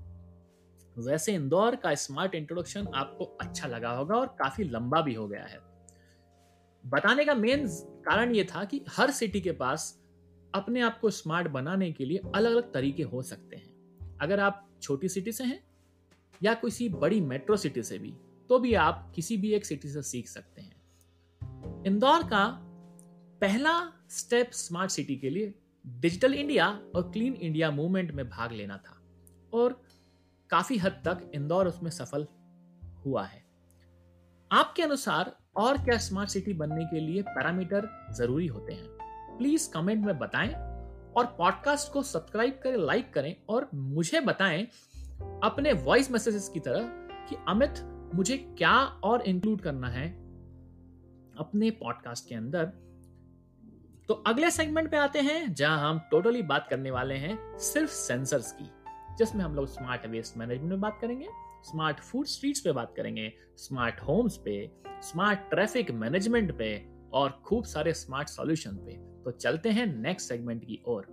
वैसे 0.97 1.33
इंदौर 1.33 1.75
का 1.75 1.93
स्मार्ट 1.95 2.35
इंट्रोडक्शन 2.35 2.87
आपको 2.95 3.25
अच्छा 3.41 3.67
लगा 3.67 3.91
होगा 3.91 4.15
और 4.15 4.27
काफ़ी 4.27 4.63
लंबा 4.63 5.01
भी 5.01 5.13
हो 5.13 5.27
गया 5.27 5.43
है। 5.43 5.59
बताने 6.85 7.25
का 7.25 7.35
मेन 7.35 7.67
कारण 8.05 8.35
यह 8.35 8.47
था 8.55 8.63
कि 8.63 8.81
हर 8.89 9.11
सिटी 9.11 9.41
के 9.41 9.51
पास 9.51 10.01
अपने 10.55 10.81
आप 10.81 10.99
को 10.99 11.09
स्मार्ट 11.09 11.47
बनाने 11.47 11.91
के 11.91 12.05
लिए 12.05 12.21
अलग 12.35 12.51
अलग 12.51 12.73
तरीके 12.73 13.03
हो 13.03 13.21
सकते 13.21 13.55
हैं। 13.55 14.17
अगर 14.21 14.39
आप 14.39 14.69
छोटी 14.81 15.09
सिटी 15.09 15.31
से 15.31 15.43
हैं 15.43 15.63
या 16.43 16.53
किसी 16.53 16.89
बड़ी 16.89 17.21
मेट्रो 17.21 17.57
सिटी 17.57 17.83
से 17.83 17.99
भी 17.99 18.13
तो 18.49 18.59
भी 18.59 18.73
आप 18.73 19.11
किसी 19.15 19.37
भी 19.37 19.53
एक 19.53 19.65
सिटी 19.65 19.89
से 19.89 20.01
सीख 20.01 20.27
सकते 20.27 20.61
हैं। 20.61 21.83
इंदौर 21.85 22.23
का 22.23 22.45
पहला 23.41 23.93
स्टेप 24.09 24.51
स्मार्ट 24.51 24.91
सिटी 24.91 25.15
के 25.15 25.29
लिए 25.29 25.53
डिजिटल 25.87 26.33
इंडिया 26.33 26.67
और 26.95 27.11
क्लीन 27.11 27.33
इंडिया 27.33 27.71
मूवमेंट 27.71 28.11
में 28.11 28.29
भाग 28.29 28.51
लेना 28.51 28.77
था 28.77 29.01
और 29.53 29.81
काफ़ी 30.49 30.77
हद 30.77 30.91
तक 30.91 31.31
इंदौर 31.35 31.67
उसमें 31.67 31.91
सफल 31.91 32.27
हुआ 33.05 33.23
है। 33.23 33.45
आपके 34.51 34.83
अनुसार 34.83 35.37
और 35.55 35.77
क्या 35.77 35.97
स्मार्ट 35.97 36.29
सिटी 36.29 36.53
बनने 36.53 36.85
के 36.85 36.99
लिए 36.99 37.21
पैरामीटर 37.21 38.07
ज़रूरी 38.11 38.47
होते 38.47 38.73
हैं? 38.73 38.87
प्लीज़ 39.37 39.71
कमेंट 39.71 40.05
में 40.05 40.19
बताएँ 40.19 40.53
और 41.17 41.25
पॉडकास्ट 41.25 41.93
को 41.93 42.03
सब्सक्राइब 42.03 42.59
करें 42.63 42.77
लाइक 42.77 43.13
करें 43.13 43.35
और 43.49 43.69
मुझे 43.73 44.19
बताएँ 44.19 44.67
अपने 45.43 45.73
वॉइस 45.73 46.11
मैसेजेस 46.11 46.49
की 46.49 46.59
तरह 46.59 46.87
कि 47.29 47.35
अमित, 47.47 47.73
मुझे 48.15 48.37
क्या 48.37 48.77
और 48.79 49.21
इंक्लूड 49.21 49.61
करना 49.61 49.87
है 49.87 50.09
अपने 51.39 51.71
पॉडकास्ट 51.71 52.29
के 52.29 52.35
अंदर। 52.35 52.84
तो 54.09 54.13
अगले 54.27 54.49
सेगमेंट 54.51 54.89
पे 54.91 54.97
आते 54.97 55.19
हैं, 55.19 55.53
जहाँ 55.53 55.89
हम 55.89 55.99
टोटली 56.11 56.41
बात 56.41 56.67
करने 56.69 56.91
वाले 56.91 57.15
हैं 57.15 57.37
सिर्फ़ 57.57 57.91
सेंसर्स 57.91 58.51
की, 58.51 58.69
जिसमें 59.17 59.43
हम 59.43 59.55
लोग 59.55 59.67
स्मार्ट 59.67 60.05
वेस्ट 60.05 60.37
मैनेजमेंट 60.37 60.69
में 60.69 60.81
बात 60.81 60.97
करेंगे 61.01 61.27
स्मार्ट 61.63 61.99
फ़ूड 61.99 62.25
स्ट्रीट्स 62.25 62.59
पे 62.59 62.71
बात 62.71 62.93
करेंगे 62.97 63.31
स्मार्ट 63.57 63.99
होम्स 63.99 64.37
पे 64.37 64.71
स्मार्ट 65.01 65.39
ट्रैफ़िक 65.49 65.91
मैनेजमेंट 65.91 66.57
पे 66.57 66.69
और 67.13 67.41
खूब 67.45 67.63
सारे 67.63 67.93
स्मार्ट 67.93 68.29
सॉल्यूशन 68.29 68.75
पे। 68.75 68.97
तो 69.23 69.31
चलते 69.31 69.69
हैं 69.69 69.85
नेक्स्ट 69.87 70.29
सेगमेंट 70.29 70.63
की 70.63 70.81
ओर। 70.87 71.07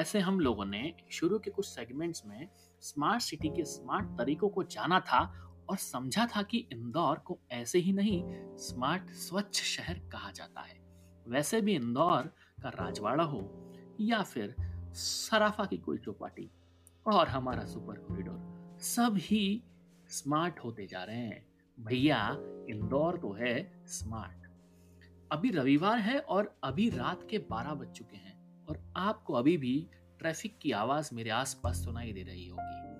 वैसे 0.00 0.18
हम 0.18 0.40
लोगों 0.40 0.64
ने 0.64 0.94
शुरू 1.10 1.38
के 1.38 1.50
कुछ 1.50 1.66
सेगमेंट्स 1.66 2.26
में 2.26 2.48
स्मार्ट 2.80 3.22
सिटी 3.22 3.48
के 3.48 3.64
स्मार्ट 3.64 4.06
तरीकों 4.06 4.48
को 4.48 4.62
जाना 4.62 5.00
था 5.00 5.20
और 5.68 5.76
समझा 5.76 6.26
था 6.26 6.42
कि 6.42 6.58
इंदौर 6.72 7.18
को 7.18 7.38
ऐसे 7.50 7.78
ही 7.78 7.92
नहीं 7.92 8.22
स्मार्ट 8.56 9.10
स्वच्छ 9.10 9.62
शहर 9.62 9.98
कहा 9.98 10.30
जाता 10.30 10.60
है। 10.60 10.80
वैसे 11.28 11.60
भी 11.60 11.74
इंदौर 11.74 12.22
का 12.62 12.68
राजवाड़ा 12.68 13.24
हो 13.24 13.72
या 14.00 14.22
फिर 14.22 14.54
सराफा 14.94 15.64
की 15.64 15.78
कोई 15.78 15.98
चौपाटी 15.98 16.50
और 17.06 17.28
हमारा 17.28 17.64
सुपर 17.64 17.94
कॉरिडोर 17.94 18.78
सब 18.80 19.14
ही 19.16 19.62
स्मार्ट 20.08 20.58
होते 20.58 20.86
जा 20.86 21.04
रहे 21.04 21.16
हैं। 21.16 21.46
भैया, 21.80 22.36
इंदौर 22.70 23.16
तो 23.16 23.32
है 23.32 23.84
स्मार्ट 23.86 24.40
अभी 25.32 25.50
रविवार 25.50 25.98
है 25.98 26.18
और 26.18 26.58
अभी 26.64 26.90
रात 26.90 27.26
के 27.30 27.38
12 27.38 27.74
बज 27.74 27.90
चुके 27.90 28.16
हैं। 28.16 28.29
और 28.70 28.92
आपको 28.96 29.34
अभी 29.34 29.56
भी 29.56 29.88
ट्रैफ़िक 30.18 30.58
की 30.58 30.72
आवाज़ 30.72 31.14
मेरे 31.14 31.30
आसपास 31.30 31.84
सुनाई 31.84 32.12
दे 32.12 32.22
रही 32.22 32.48
होगी। 32.48 32.90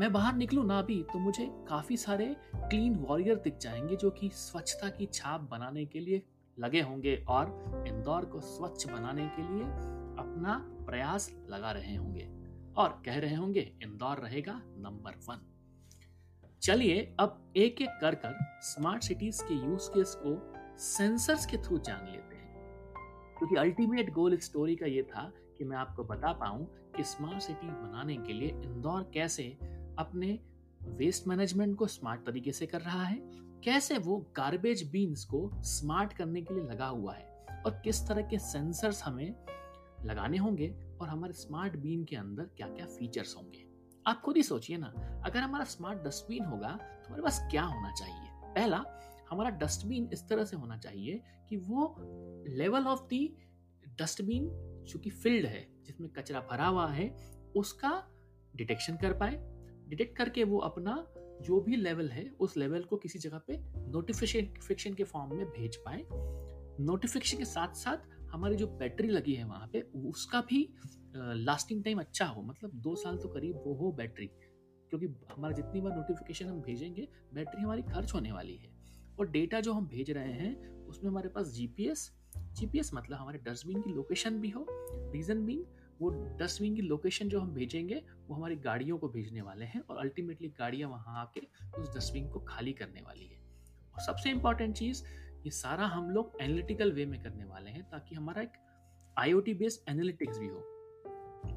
मैं 0.00 0.12
बाहर 0.12 0.34
निकलूं 0.34 0.64
ना 0.64 0.82
भी 0.82 1.02
तो 1.02 1.18
मुझे 1.18 1.46
काफ़ी 1.50 1.96
सारे 1.96 2.36
क्लीन 2.56 2.94
वॉरियर 2.94 3.36
दिख 3.36 3.58
जाएँगे 3.58 3.96
जो 3.96 4.10
कि 4.10 4.30
स्वच्छता 4.34 4.88
की 4.88 5.06
छाप 5.06 5.40
बनाने 5.40 5.86
के 5.86 6.00
लिए 6.00 6.22
लगे 6.58 6.80
होंगे 6.80 7.24
और 7.28 7.46
इंदौर 7.88 8.24
को 8.24 8.40
स्वच्छ 8.40 8.86
बनाने 8.86 9.28
के 9.28 9.42
लिए 9.42 9.64
अपना 10.18 10.84
प्रयास 10.86 11.36
लगा 11.50 11.70
रहे 11.70 11.96
होंगे। 11.96 12.24
और 12.76 13.02
कह 13.06 13.18
रहे 13.18 13.34
होंगे, 13.34 13.76
इंदौर 13.82 14.16
रहेगा 14.16 14.62
नंबर 14.64 15.10
वन। 15.10 15.46
चलिए, 16.62 17.16
अब 17.20 17.52
एक 17.56 17.82
एक 17.82 17.90
कर 18.00 18.14
कर 18.14 18.60
स्मार्ट 18.60 19.02
सिटीज़ 19.02 19.42
के 19.42 19.54
यूज़ 19.54 19.90
केस 19.90 20.14
को 20.18 20.52
सेंसर्स 20.78 21.46
के 21.46 21.56
थ्रू 21.56 21.78
जान 21.78 22.12
लेते 22.12 22.31
क्योंकि 23.42 23.56
अल्टीमेट 23.56 24.12
गोल 24.12 24.34
इस 24.34 24.44
स्टोरी 24.44 24.74
का 24.76 24.86
ये 24.86 25.02
था 25.02 25.22
कि 25.58 25.64
मैं 25.64 25.76
आपको 25.76 26.04
बता 26.04 26.32
पाऊँ 26.32 26.64
कि 26.96 27.04
स्मार्ट 27.04 27.38
सिटी 27.38 27.66
बनाने 27.66 28.16
के 28.16 28.32
लिए 28.32 28.48
इंदौर 28.48 29.10
कैसे 29.14 29.44
अपने 29.98 30.38
वेस्ट 30.82 31.26
मैनेजमेंट 31.28 31.76
को 31.76 31.86
स्मार्ट 31.86 32.20
तरीके 32.26 32.52
से 32.52 32.66
कर 32.66 32.80
रहा 32.80 33.02
है, 33.02 33.16
कैसे 33.64 33.98
वो 33.98 34.16
गार्बेज 34.36 34.90
बीन्स 34.90 35.24
को 35.24 35.50
स्मार्ट 35.54 36.12
करने 36.12 36.42
के 36.42 36.54
लिए 36.54 36.64
लगा 36.64 36.86
हुआ 36.86 37.14
है 37.14 37.46
और 37.66 37.80
किस 37.84 38.06
तरह 38.08 38.22
के 38.22 38.38
सेंसर्स 38.38 39.02
हमें 39.02 39.34
लगाने 40.04 40.38
होंगे 40.38 40.74
और 41.00 41.08
हमारे 41.08 41.32
स्मार्ट 41.32 41.76
बीन 41.76 42.04
के 42.04 42.16
अंदर 42.16 42.50
क्या 42.56 42.68
क्या 42.68 42.86
फीचर्स 42.86 43.36
होंगे। 43.36 43.66
आप 44.06 44.20
खुद 44.20 44.36
ही 44.36 44.42
सोचिए 44.42 44.76
ना, 44.76 45.22
अगर 45.26 45.40
हमारा 45.40 45.64
स्मार्ट 45.64 46.02
डस्टबिन 46.02 46.44
होगा 46.44 46.70
तो 46.70 47.08
हमारे 47.08 47.22
पास 47.22 47.46
क्या 47.50 47.64
होना 47.64 47.92
चाहिए? 47.92 48.28
पहला 48.54 48.84
हमारा 49.32 49.50
डस्टबिन 49.58 50.08
इस 50.12 50.28
तरह 50.28 50.44
से 50.44 50.56
होना 50.56 50.76
चाहिए 50.78 51.20
कि 51.48 51.56
वो 51.58 51.94
लेवल 52.50 52.86
ऑफ़ 52.86 53.06
दी 53.08 53.26
डस्टबिन 54.00 54.48
जो 54.88 54.98
कि 54.98 55.10
फिल्ड 55.12 55.46
है, 55.46 55.66
जिसमें 55.84 56.10
कचरा 56.10 56.40
भरा 56.50 56.66
हुआ 56.66 56.86
है, 56.88 57.08
उसका 57.56 57.90
डिटेक्शन 58.56 58.96
कर 58.96 59.12
पाए। 59.18 59.36
डिटेक्ट 59.88 60.16
करके 60.16 60.44
वो 60.44 60.58
अपना 60.60 60.94
जो 61.42 61.60
भी 61.60 61.76
लेवल 61.76 62.08
है, 62.08 62.24
उस 62.40 62.56
लेवल 62.56 62.82
को 62.82 62.96
किसी 62.96 63.18
जगह 63.18 63.40
पे 63.46 63.56
नोटिफिकेशन 63.88 64.94
के 64.94 65.04
फॉर्म 65.04 65.36
में 65.36 65.46
भेज 65.48 65.76
पाए। 65.76 66.04
नोटिफिकेशन 66.80 67.38
के 67.38 67.44
साथ 67.44 67.74
साथ 67.76 68.10
हमारी 68.32 68.56
जो 68.56 68.66
बैटरी 68.78 69.08
लगी 69.08 69.34
है 69.34 69.44
वहाँ 69.44 69.68
पे, 69.72 69.80
उसका 69.80 70.40
भी 70.40 70.68
लास्टिंग 71.16 71.82
टाइम 71.84 71.98
अच्छा 71.98 72.26
हो। 72.26 72.42
मतलब 72.42 72.70
दो 72.80 72.94
साल 72.96 73.16
तो 73.18 73.28
करीब 73.28 73.56
वो 73.66 73.74
हो 73.74 73.92
बैटरी 73.92 74.26
क्योंकि 74.26 75.06
हमारा 75.32 75.54
जितनी 75.54 75.80
बार 75.80 75.96
नोटिफिकेशन 75.96 76.46
हम 76.46 76.60
भेजेंगे 76.60 77.08
बैटरी 77.34 77.62
हमारी 77.62 77.82
खर्च 77.84 78.14
होने 78.14 78.32
वाली 78.32 78.56
है। 78.56 78.71
और 79.22 79.30
डेटा 79.30 79.60
जो 79.60 79.72
हम 79.72 79.86
भेज 79.86 80.10
रहे 80.10 80.32
हैं, 80.32 80.86
उसमें 80.86 81.10
हमारे 81.10 81.28
पास 81.28 81.46
जीपीएस 81.46 82.10
जीपीएस 82.36 82.90
मतलब 82.94 83.18
हमारे 83.18 83.38
डस्टबिन 83.38 83.82
की 83.82 83.90
लोकेशन 83.90 84.38
भी 84.40 84.50
हो 84.50 84.66
रीजन 85.12 85.44
बीन 85.46 85.66
वो 86.00 86.10
डस्टबिन 86.10 86.74
की 86.74 86.82
लोकेशन 86.82 87.28
जो 87.28 87.40
हम 87.40 87.54
भेजेंगे, 87.54 88.02
वो 88.28 88.34
हमारी 88.34 88.56
गाड़ियों 88.56 88.98
को 88.98 89.08
भेजने 89.08 89.42
वाले 89.42 89.64
हैं 89.64 89.80
और 89.80 89.96
अल्टीमेटली 89.96 90.48
गाड़ियाँ 90.48 90.90
वहाँ 90.90 91.20
आके 91.20 91.40
उस 91.78 91.96
डस्टबिन 91.96 92.28
को 92.28 92.40
खाली 92.40 92.72
करने 92.72 93.00
वाली 93.00 93.26
है। 93.26 93.38
और 93.94 94.00
सबसे 94.00 94.30
इंपॉर्टेंट 94.30 94.76
चीज़, 94.76 95.04
ये 95.44 95.50
सारा 95.50 95.86
हम 95.86 96.10
लोग 96.10 96.32
एनालिटिकल 96.40 96.92
वे 96.92 97.06
में 97.06 97.22
करने 97.22 97.44
वाले 97.44 97.70
हैं 97.70 97.82
ताकि 97.90 98.14
हमारा 98.14 98.42
एक 98.42 98.52
आईओटी 99.18 99.54
बेस्ड 99.54 99.90
एनालिटिक्स 99.90 100.38
भी 100.38 100.48
हो। 100.48 100.58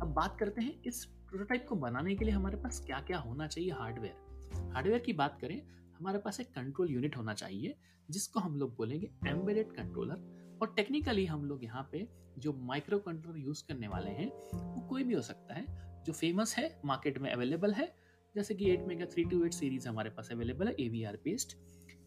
अब 0.01 0.13
बात 0.15 0.37
करते 0.39 0.61
हैं 0.61 0.81
इस 0.83 1.05
प्रोटोटाइप 1.05 1.65
को 1.69 1.75
बनाने 1.75 2.15
के 2.15 2.25
लिए 2.25 2.33
हमारे 2.33 2.57
पास 2.57 2.83
क्या 2.85 2.99
क्या 2.99 3.17
होना 3.17 3.47
चाहिए 3.47 3.71
हार्डवेयर 3.71 4.71
हार्डवेयर 4.73 4.99
की 4.99 5.13
बात 5.13 5.37
करें 5.41 5.61
हमारे 5.97 6.19
पास 6.19 6.39
एक 6.39 6.47
कंट्रोल 6.49 6.91
यूनिट 6.91 7.17
होना 7.17 7.33
चाहिए, 7.33 7.75
जिसको 8.09 8.39
हम 8.39 8.57
लोग 8.57 8.75
बोलेंगे 8.77 9.09
एम्बेडेड 9.27 9.71
कंट्रोलर 9.73 10.57
और 10.61 10.73
टेक्निकली 10.75 11.25
हम 11.25 11.45
लोग 11.45 11.63
यहाँ 11.63 11.87
पे 11.91 12.07
जो 12.37 12.53
माइक्रो 12.63 12.99
कंट्रोलर 12.99 13.37
यूज़ 13.39 13.63
करने 13.67 13.87
वाले 13.87 14.11
हैं, 14.11 14.27
वो 14.55 14.87
कोई 14.89 15.03
भी 15.03 15.13
हो 15.13 15.21
सकता 15.21 15.53
है, 15.53 15.65
जो 16.03 16.13
फ़ेमस 16.13 16.55
है 16.57 16.79
मार्केट 16.85 17.17
में 17.17 17.31
अवेलेबल 17.31 17.73
है। 17.73 17.93
जैसे 18.35 18.55
कि 18.55 18.69
AT 18.71 18.85
mega 18.87 19.05
three 19.05 19.23
two 19.25 19.43
eight 19.45 19.53
series 19.53 19.87
हमारे 19.89 20.09
पास 20.09 20.31
अवेलेबल 20.31 20.67
है 20.67 20.75
A 20.75 20.87
V 20.89 21.03
R 21.03 21.17
based 21.23 21.53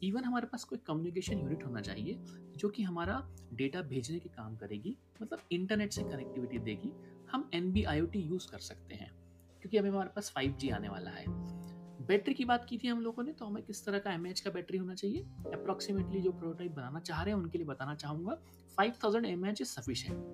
even 0.02 0.24
हमारे 0.24 0.46
पास 0.46 0.64
कोई 0.64 0.78
कम्युनिकेशन 0.86 1.38
यूनिट 1.38 1.64
होना 1.64 1.80
चाहिए, 1.80 2.18
जो 2.56 2.68
कि 2.68 2.82
हमारा 2.82 3.16
डेटा 3.52 3.82
भेजने 3.84 4.18
के 4.18 4.28
काम 4.28 4.56
करेगी 4.56 4.96
मतलब 5.22 5.40
इंटरनेट 5.52 5.92
से 5.92 6.02
कनेक्टिविटी 6.02 6.58
देगी। 6.60 6.92
हम 7.30 7.48
N 7.54 7.72
B 7.72 7.82
I 7.84 8.00
O 8.00 8.06
T 8.06 8.20
use 8.20 8.50
कर 8.50 8.58
सकते 8.60 8.94
हैं, 8.94 9.10
क्योंकि 9.62 9.78
अभी 9.78 9.88
हमारे 9.88 10.10
पास 10.16 10.30
फाइव 10.30 10.56
जी 10.60 10.70
आने 10.70 10.88
वाला 10.88 11.10
है। 11.10 11.24
बैटरी 12.08 12.34
की 12.34 12.44
बात 12.44 12.64
की 12.64 12.78
थी 12.78 12.88
हम 12.88 13.00
लोगों 13.00 13.22
ने 13.22 13.32
तो 13.32 13.46
हमें 13.46 13.62
किस 13.62 13.86
तरह 13.86 13.98
का 13.98 14.12
एमएच 14.12 14.40
का 14.40 14.50
बैटरी 14.50 14.78
होना 14.78 14.94
चाहिए? 14.94 15.22
अप्रोक्सीमेटली 15.54 16.20
जो 16.20 16.32
प्रोटोटाइप 16.32 16.72
बनाना 16.72 17.00
चाह 17.00 17.22
रहे 17.22 17.34
हैं, 17.34 17.40
उनके 17.42 17.58
लिए 17.58 17.66
बताना 17.66 17.94
चाहूँगा 17.94 18.34
five 18.76 18.92
thousand 19.04 19.26
M 19.26 19.46
H 19.46 19.60
is 19.60 19.68
sufficient 19.68 20.24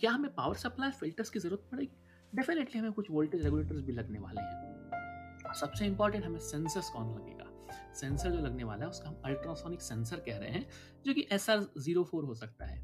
क्या 0.00 0.10
हमें 0.10 0.34
पावर 0.34 0.54
सप्लाई 0.54 0.90
फिल्टर्स 0.90 1.30
की 1.30 1.38
ज़रूरत 1.38 1.68
पड़ेगी? 1.72 1.92
डेफिनेटली 2.34 2.80
हमें 2.80 2.92
कुछ 2.92 3.10
वोल्टेज 3.10 3.44
रेगुलेटर्स 3.44 3.80
भी 3.80 3.92
लगने 3.92 4.18
वाले 4.18 4.40
हैं। 4.40 5.54
सबसे 5.54 5.86
इंपॉर्टेंट 5.86 6.24
हमें 6.24 6.38
सेंसर्स 6.38 6.90
कौन 6.90 7.14
लगेगा? 7.14 7.46
सेंसर 7.94 8.30
जो 8.30 8.38
लगने 8.38 8.64
वाला 8.64 8.84
है, 8.84 8.90
उसका 8.90 9.08
हम 9.08 9.22
अल्ट्रासोनिक 9.24 9.82
सेंसर 9.82 10.16
कह 10.16 10.38
रहे 10.38 10.50
हैं, 10.50 10.66
जो 11.06 11.14
कि 11.14 11.26
एस 11.32 11.50
आर 11.50 11.66
ज़ीरो 11.78 12.04
फोर 12.04 12.24
हो 12.24 12.34
सकता 12.34 12.66
है। 12.66 12.78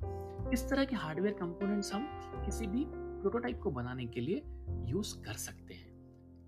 इस 0.52 0.68
तरह 0.70 0.84
के 0.84 0.96
हार्डवेयर 0.96 1.34
कंपोनेंट्स 1.34 1.92
हम 1.92 2.06
किसी 2.44 2.66
भी 2.66 2.84
प्रोटोटाइप 2.88 3.60
को 3.60 3.70
बनाने 3.70 4.06
के 4.06 4.20
लिए 4.20 4.42
यूज़ 4.68 5.22
कर 5.22 5.32
सकते 5.32 5.74
हैं। 5.74 5.85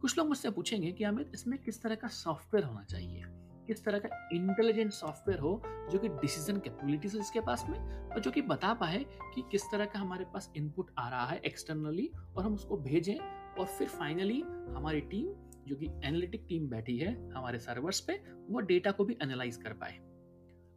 कुछ 0.01 0.19
लोग 0.19 0.29
मुझसे 0.29 0.51
पूछेंगे 0.51 0.93
कि 0.93 1.05
अमित, 1.05 1.31
इसमें 1.35 1.59
किस 1.59 1.83
तरह 1.83 1.95
का 1.95 2.09
सॉफ्टवेयर 2.09 2.67
होना 2.67 2.85
चाहिए? 2.85 3.23
किस 3.67 3.85
तरह 3.85 3.99
का 3.99 4.29
इंटेलिजेंट 4.33 4.93
सॉफ्टवेयर 4.93 5.41
हो 5.41 5.63
जो 5.93 5.99
कि 5.99 6.09
डिसीज़न 6.09 6.59
कैपेबिलिटीज 6.59 7.17
इसके 7.17 7.41
पास 7.41 7.65
में 7.69 7.79
और 7.79 8.21
जो 8.21 8.31
कि 8.31 8.43
बता 8.43 8.73
पाए 8.75 9.05
कि 9.35 9.43
किस 9.51 9.63
तरह 9.73 9.85
का 9.85 9.99
हमारे 9.99 10.25
पास 10.25 10.51
इनपुट 10.57 10.91
आ 10.99 11.09
रहा 11.09 11.27
है 11.27 11.39
एक्सटर्नली 11.39 12.11
और 12.37 12.45
हम 12.45 12.55
उसको 12.55 12.77
भेजें 12.77 13.17
और 13.19 13.67
फिर 13.67 13.89
फाइनली 13.89 14.41
हमारी 14.69 15.01
टीम 15.01 15.27
जो 15.69 15.77
कि 15.77 15.87
एनालिटिक 15.87 16.47
टीम 16.49 16.69
बैठी 16.69 16.97
है 16.99 17.13
हमारे 17.33 17.59
सर्वर्स 17.59 18.01
पे, 18.01 18.13
वो 18.49 18.61
डेटा 18.61 18.91
को 18.91 19.05
भी 19.05 19.17
एनालाइज 19.23 19.57
कर 19.57 19.73
पाए। 19.73 19.99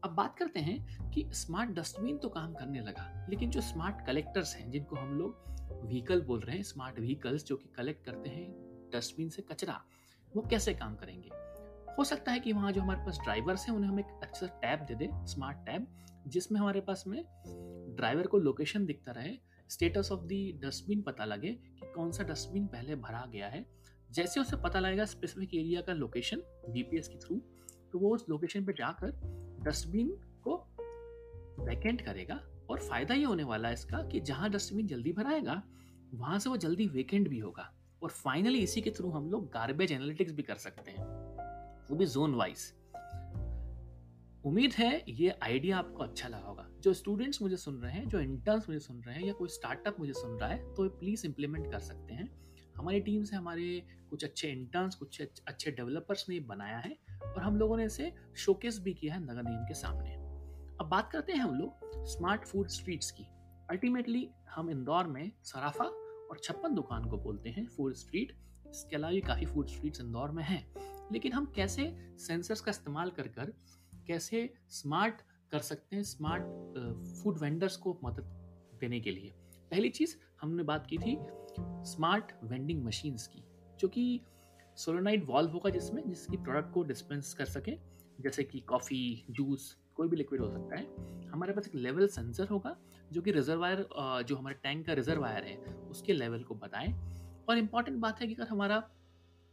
अब 0.03 0.13
बात 0.15 0.35
करते 0.37 0.59
हैं 0.59 1.11
कि 1.11 1.25
स्मार्ट 1.33 1.69
डस्टबिन 1.69 2.17
तो 2.17 2.29
काम 2.29 2.53
करने 2.53 2.79
लगा, 2.79 3.27
लेकिन 3.29 3.49
जो 3.49 3.61
स्मार्ट 3.61 4.05
कलेक्टर्स 4.07 4.55
हैं, 4.55 4.69
जिनको 4.71 4.95
हम 4.95 5.17
लोग 5.17 5.85
व्हीकल 5.85 6.21
बोल 6.21 6.39
रहे 6.39 6.55
हैं 6.55 6.63
स्मार्ट 6.63 6.99
व्हीकल्स 6.99 7.45
जो 7.45 7.55
कि 7.55 7.69
कलेक्ट 7.75 8.05
करते 8.05 8.29
हैं 8.29 8.70
डस्टबिन 8.93 9.29
से 9.29 9.41
कचरा, 9.41 9.81
वो 10.35 10.41
कैसे 10.41 10.73
काम 10.73 10.95
करेंगे? 10.95 11.29
हो 11.97 12.03
सकता 12.03 12.31
है 12.31 12.39
कि 12.39 12.53
वहाँ 12.53 12.71
जो 12.71 12.81
हमारे 12.81 13.05
पास 13.05 13.19
ड्राइवर्स 13.23 13.67
हैं, 13.67 13.75
उन्हें 13.75 13.89
हम 13.89 13.99
एक 13.99 14.19
अच्छा 14.23 14.47
टैब 14.47 14.79
दे 14.79 14.95
दें, 14.95 15.25
स्मार्ट 15.25 15.57
टैब, 15.57 15.87
जिसमें 16.27 16.59
हमारे 16.59 16.81
पास 16.81 17.03
में 17.07 17.23
ड्राइवर 17.95 18.27
को 18.27 18.37
लोकेशन 18.37 18.85
दिखता 18.85 19.11
रहे, 19.11 19.37
स्टेटस 19.69 20.09
ऑफ़ 20.11 20.21
दी 20.21 20.59
डस्टबिन 20.63 21.01
पता 21.01 21.25
लगे 21.25 21.51
कि 21.51 21.91
कौन 21.95 22.11
सा 22.11 22.23
डस्टबिन 22.23 22.67
पहले 22.67 22.95
भरा 22.95 23.25
गया 23.25 23.47
है। 23.47 23.65
जैसे 24.11 24.39
उसे 24.39 24.57
पता 24.57 24.79
लगेगा 24.79 25.05
स्पेसिफिक 25.05 25.53
एरिया 25.55 25.81
का 25.81 25.93
लोकेशन 25.93 26.41
जीपीएस 26.69 27.07
के 27.07 27.15
थ्रू 27.15 27.35
तो 27.91 27.99
वो 27.99 28.13
उस 28.15 28.25
लोकेशन 28.29 28.65
पर 28.65 28.73
जाकर 28.73 29.11
डस्टबिन 29.63 30.09
को 30.43 30.55
वैकेंट 31.65 32.01
करेगा 32.01 32.39
और 32.69 32.79
फ़ायदा 32.79 33.13
ये 33.13 33.23
होने 33.23 33.43
वाला 33.43 33.67
है 33.67 33.73
इसका 33.73 34.01
कि 34.03 34.19
जहाँ 34.19 34.49
डस्टबिन 34.49 34.87
जल्दी 34.87 35.13
भराएगा, 35.13 35.61
वहाँ 36.13 36.39
से 36.39 36.49
वो 36.49 36.57
जल्दी 36.57 36.87
वेकेंट 36.87 37.27
भी 37.27 37.39
होगा। 37.39 37.71
और 38.03 38.09
फाइनली 38.09 38.59
इसी 38.59 38.81
के 38.81 38.91
थ्रू 38.91 39.09
हम 39.11 39.29
लोग 39.29 39.45
गार्बेज 39.45 39.91
एनालिटिक्स 39.91 40.33
भी 40.33 40.43
कर 40.43 40.55
सकते 40.55 40.91
हैं। 40.91 41.05
वो 41.89 41.95
भी 41.95 42.05
जोन 42.05 42.35
वाइज 42.35 42.73
उम्मीद 44.45 44.73
है 44.73 45.03
ये 45.09 45.29
आइडिया 45.43 45.77
आपको 45.77 46.03
अच्छा 46.03 46.27
लगा 46.27 46.47
होगा। 46.47 46.67
जो 46.81 46.93
स्टूडेंट्स 46.93 47.41
मुझे 47.41 47.57
सुन 47.57 47.75
रहे 47.75 47.91
हैं, 47.91 48.07
जो 48.09 48.19
इंटर्न्स 48.19 48.69
मुझे 48.69 48.79
सुन 48.79 49.01
रहे 49.01 49.15
हैं 49.15 49.23
या 49.23 49.33
कोई 49.33 49.49
स्टार्टअप 49.49 49.99
मुझे 49.99 50.13
सुन 50.13 50.39
रहा 50.39 50.49
है 50.49 50.73
तो 50.75 50.87
प्लीज़ 50.89 51.25
इंप्लीमेंट 51.27 51.71
कर 51.71 51.79
सकते 51.79 52.13
हैं। 52.13 52.29
हमारी 52.75 52.99
टीम 52.99 53.23
से 53.23 53.35
हमारे 53.35 53.83
कुछ 54.09 54.23
अच्छे 54.23 54.47
इंटर्न्स 54.47 54.95
कुछ 54.95 55.21
अच्छे 55.21 55.71
डेवलपर्स 55.71 56.25
ने 56.29 56.39
बनाया 56.39 56.77
है 56.77 56.97
और 57.21 57.41
हम 57.41 57.57
लोगों 57.57 57.77
ने 57.77 57.85
इसे 57.85 58.11
शोकेस 58.35 58.79
भी 58.79 58.93
किया 58.93 59.13
है 59.13 59.23
नगर 59.23 59.43
निगम 59.43 59.63
के 59.63 59.73
सामने। 59.73 60.15
अब 60.81 60.87
बात 60.91 61.11
करते 61.11 61.33
हैं 61.33 61.39
हम 61.39 61.55
लोग 61.55 62.05
स्मार्ट 62.07 62.45
फ़ूड 62.45 62.67
स्ट्रीट्स 62.67 63.11
की। 63.11 63.23
अल्टीमेटली 63.69 64.29
हम 64.49 64.69
इंदौर 64.69 65.07
में 65.07 65.31
सराफा 65.43 65.91
और 66.31 66.39
छप्पन 66.43 66.75
दुकान 66.75 67.05
को 67.05 67.17
बोलते 67.17 67.49
हैं 67.49 67.67
फ़ूड 67.67 67.93
स्ट्रीट 67.93 68.35
इसके 68.67 68.95
अलावा 68.95 69.13
भी 69.13 69.21
काफ़ी 69.21 69.45
फ़ूड 69.45 69.67
स्ट्रीट्स 69.67 70.01
इंदौर 70.01 70.31
में 70.31 70.43
हैं। 70.43 70.73
लेकिन 71.11 71.33
हम 71.33 71.45
कैसे 71.45 72.15
सेंसर्स 72.17 72.61
का 72.61 72.69
इस्तेमाल 72.69 73.09
कर 73.09 73.27
कर 73.27 73.53
कैसे 74.07 74.53
स्मार्ट 74.69 75.21
कर 75.51 75.59
सकते 75.59 75.95
हैं 75.95 76.03
स्मार्ट 76.03 76.43
फ़ूड 77.23 77.39
वेंडर्स 77.39 77.77
को 77.77 77.99
मदद 78.03 78.23
देने 78.81 78.99
के 78.99 79.11
लिए? 79.11 79.33
पहली 79.71 79.89
चीज़ 79.89 80.15
हमने 80.41 80.63
बात 80.63 80.87
की 80.87 80.97
थी 80.97 81.17
स्मार्ट 81.59 82.31
वेंडिंग 82.43 82.83
मशीन्स 82.85 83.27
की, 83.27 83.43
जो 83.79 83.87
कि 83.87 84.21
सोलोनाइट 84.75 85.25
वॉल्व 85.25 85.51
होगा 85.51 85.69
जिसमें, 85.69 86.09
जिसकी 86.09 86.37
प्रोडक्ट 86.37 86.73
को 86.73 86.83
डिस्पेंस 86.83 87.33
कर 87.33 87.45
सके। 87.45 87.71
जैसे 88.21 88.43
कि 88.43 88.59
कॉफ़ी 88.59 89.25
जूस 89.29 89.77
कोई 89.95 90.07
भी 90.07 90.17
लिक्विड 90.17 90.41
हो 90.41 90.49
सकता 90.49 90.75
है। 90.75 90.85
हमारे 91.29 91.53
पास 91.53 91.67
एक 91.67 91.75
लेवल 91.75 92.07
सेंसर 92.07 92.47
होगा 92.47 92.77
जो 93.11 93.21
कि 93.21 93.31
रिजर्वायर 93.31 93.85
जो 94.27 94.35
हमारे 94.35 94.55
टैंक 94.63 94.85
का 94.87 94.93
रिजर्वायर 94.93 95.43
है, 95.43 95.55
उसके 95.89 96.13
लेवल 96.13 96.43
को 96.43 96.55
बताएँ। 96.55 96.93
और 97.49 97.57
इंपॉर्टेंट 97.57 97.97
बात 97.99 98.21
है 98.21 98.27
कि 98.27 98.33
अगर 98.33 98.47
हमारा 98.47 98.83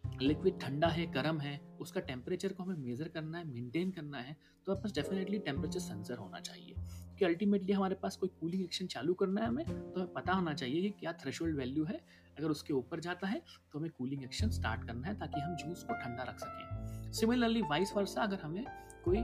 लिक्विड 0.04 0.58
ठंडा 0.60 0.88
है, 0.88 1.06
गर्म 1.12 1.40
है, 1.40 1.58
उसका 1.80 2.00
टेम्परेचर 2.00 2.52
को 2.52 2.62
हमें 2.62 2.76
मेजर 2.76 3.08
करना 3.08 3.38
है, 3.38 3.44
मेंटेन 3.46 3.90
करना 3.90 4.18
है 4.18 4.32
तो 4.32 4.72
हमारे 4.72 4.82
पास 4.82 4.92
डेफिनेटली 4.94 5.38
टेम्परेचर 5.40 5.80
सेंसर 5.80 6.16
होना 6.16 6.40
चाहिए। 6.40 6.74
कि 7.18 7.24
अल्टीमेटली 7.24 7.72
हमारे 7.72 7.94
पास 7.94 8.16
कोई 8.16 8.28
कूलिंग 8.40 8.62
एक्शन 8.64 8.86
चालू 8.86 9.14
करना 9.14 9.40
है 9.40 9.46
हमें 9.48 9.64
तो 9.64 10.00
हमें 10.00 10.12
पता 10.12 10.32
होना 10.32 10.54
चाहिए 10.54 10.82
कि 10.82 10.90
क्या 10.90 11.12
थ्रेशोल्ड 11.12 11.56
वैल्यू 11.56 11.84
है। 11.84 12.00
अगर 12.38 12.48
उसके 12.48 12.72
ऊपर 12.72 13.00
जाता 13.00 13.26
है 13.26 13.42
तो 13.72 13.78
हमें 13.78 13.90
कूलिंग 13.90 14.22
एक्शन 14.24 14.50
स्टार्ट 14.50 14.86
करना 14.86 15.06
है 15.08 15.18
ताकि 15.18 15.40
हम 15.40 15.56
जूस 15.56 15.82
को 15.84 15.94
ठंडा 15.94 16.22
रख 16.22 16.38
सकें। 16.38 17.12
सिमिलरली 17.12 17.62
वाइस 17.62 17.92
वर्सा 17.96 18.22
अगर 18.22 18.40
हमें 18.40 18.64
कोई 19.04 19.18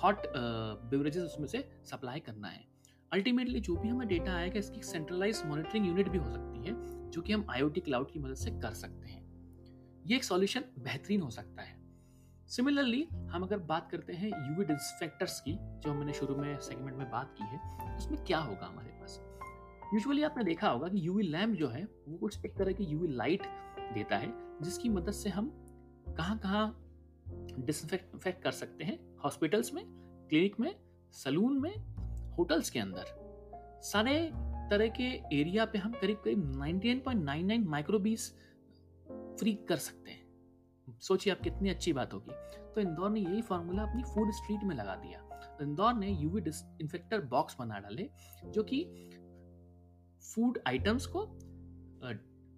हॉट 0.00 0.26
बेवरेजेस 0.90 1.22
उसमें 1.22 1.46
से 1.46 1.68
सप्लाई 1.84 2.20
करना 2.20 2.48
है 2.48 2.64
अल्टीमेटली 3.12 3.60
जो 3.60 3.74
भी 3.76 3.88
हमें 3.88 4.06
डेटा 4.08 4.32
आएगा 4.32 4.58
इसकी 4.58 4.82
सेंट्रलाइज 4.82 5.42
मॉनिटरिंग 5.46 5.86
यूनिट 5.86 6.08
भी 6.08 6.18
हो 6.18 6.30
सकती 6.30 6.68
है, 6.68 6.74
जो 7.10 7.22
कि 7.22 7.32
हम 7.32 7.46
आईओटी 7.50 7.80
क्लाउड 7.80 8.10
की 8.10 8.18
मदद 8.18 8.34
से 8.34 8.50
कर 8.50 8.74
सकते 8.74 9.08
हैं। 9.08 9.20
ये 10.06 10.16
एक 10.16 10.24
सॉल्यूशन 10.24 10.64
बेहतरीन 10.78 11.20
हो 11.20 11.30
सकता 11.30 11.62
है। 11.62 11.78
सिमिलरली 12.48 13.02
हम 13.30 13.42
अगर 13.42 13.58
बात 13.58 13.90
करते 13.90 14.12
हैं 14.12 14.28
यूवी 14.28 14.64
डिसफेक्टर्स 14.64 15.40
की, 15.40 15.52
जो 15.52 15.94
मैंने 15.94 16.12
शुरू 16.12 16.36
में 16.36 16.58
सेगमेंट 16.58 16.96
में 16.98 17.10
बात 17.10 17.34
की 17.38 17.44
है 17.44 17.96
उसमें 17.96 18.24
क्या 18.24 18.38
होगा 18.38 18.66
हमारे 18.66 18.88
पास? 18.90 19.20
यूजुअली 19.94 20.22
आपने 20.22 20.44
देखा 20.44 20.68
होगा 20.68 20.88
कि 20.88 21.06
यूवी 21.06 21.22
लैम्प 21.22 21.58
जो 21.58 21.68
है, 21.68 21.84
वो 22.08 22.18
कुछ 22.18 22.44
एक 22.44 22.56
तरह 22.56 22.72
की 22.72 22.84
यूवी 22.84 23.08
लाइट 23.08 23.42
देता 23.94 24.16
है, 24.16 24.32
जिसकी 24.62 24.88
मदद 24.88 25.12
से 25.12 25.30
हम 25.30 25.50
कहाँ 26.08 26.38
कहाँ 26.38 26.76
डिसइंफेक्ट 27.58 28.42
कर 28.42 28.50
सकते 28.52 28.84
हैं। 28.84 28.98
हॉस्पिटल्स 29.24 29.74
में 29.74 29.84
क्लिनिक 30.30 30.60
में 30.60 30.74
सलून 31.12 31.60
में 31.60 31.72
होटल्स 32.38 32.70
के 32.70 32.78
अंदर। 32.78 33.04
सारे 33.82 34.30
तरह 34.70 34.88
के 34.88 35.36
एरिया 35.36 35.64
पे 35.64 35.78
हम 35.78 35.92
करीब 35.92 36.16
करीब 36.16 36.52
99.99 36.56 37.66
माइक्रोबीस 37.66 38.30
फ्री 39.38 39.54
कर 39.54 39.76
सकते 39.76 40.10
हैं। 40.10 40.20
सोचिए 41.00 41.32
आप 41.32 41.40
कितनी 41.40 41.70
अच्छी 41.70 41.92
बात 41.92 42.14
होगी। 42.14 42.32
तो 42.74 42.80
इंदौर 42.80 43.10
ने 43.10 43.20
यही 43.20 43.42
फार्मूला 43.42 43.82
अपनी 43.82 44.02
फ़ूड 44.02 44.30
स्ट्रीट 44.30 44.62
में 44.64 44.76
लगा 44.76 44.94
दिया। 44.96 45.20
तो 45.58 45.64
इंदौर 45.64 45.94
ने 45.94 46.10
यूवी 46.10 46.42
इन्फेक्टर 46.80 47.20
बॉक्स 47.20 47.56
बना 47.58 47.78
डाले, 47.78 48.10
जो 48.46 48.62
कि 48.62 49.10
फ़ूड 50.34 50.58
आइटम्स 50.66 51.06
को 51.06 51.20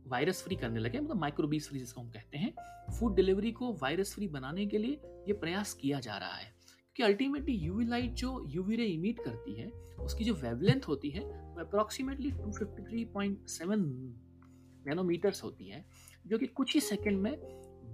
वायरस 0.06 0.42
फ्री 0.42 0.56
करने 0.56 0.80
लगे। 0.80 1.00
मतलब 1.00 1.16
माइक्रोबीस 1.16 1.68
फ्री 1.68 1.78
जिसको 1.78 2.00
हम 2.00 2.10
कहते 2.10 2.38
हैं। 2.38 2.52
फ़ूड 2.92 3.14
डिलीवरी 3.16 3.52
को 3.52 3.72
वायरस 3.72 4.14
फ्री 4.14 4.28
बनाने 4.28 4.66
के 4.66 4.78
लिए 4.78 5.00
ये 5.04 5.32
प्रयास 5.32 5.74
किया 5.74 6.00
जा 6.00 6.16
रहा 6.16 6.34
है। 6.34 6.61
क्योंकि 6.96 7.12
अल्टीमेटली 7.12 7.52
यूवी 7.52 7.84
लाइट 7.84 8.10
जो 8.10 8.46
यूवी 8.48 8.76
रे 8.76 8.84
इमिट 8.84 9.20
करती 9.24 9.54
है, 9.54 9.68
उसकी 10.00 10.24
जो 10.24 10.34
वेवलेंथ 10.34 10.80
होती 10.88 11.10
है, 11.10 11.20
वो 11.20 11.60
अप्रोक्सीमेटली 11.60 12.30
253.7 12.30 13.78
नैनोमीटर्स 14.86 15.44
होती 15.44 15.68
है, 15.68 15.84
जो 16.26 16.38
कि 16.38 16.46
कुछ 16.46 16.74
ही 16.74 16.80
सेकंड 16.80 17.18
में 17.18 17.32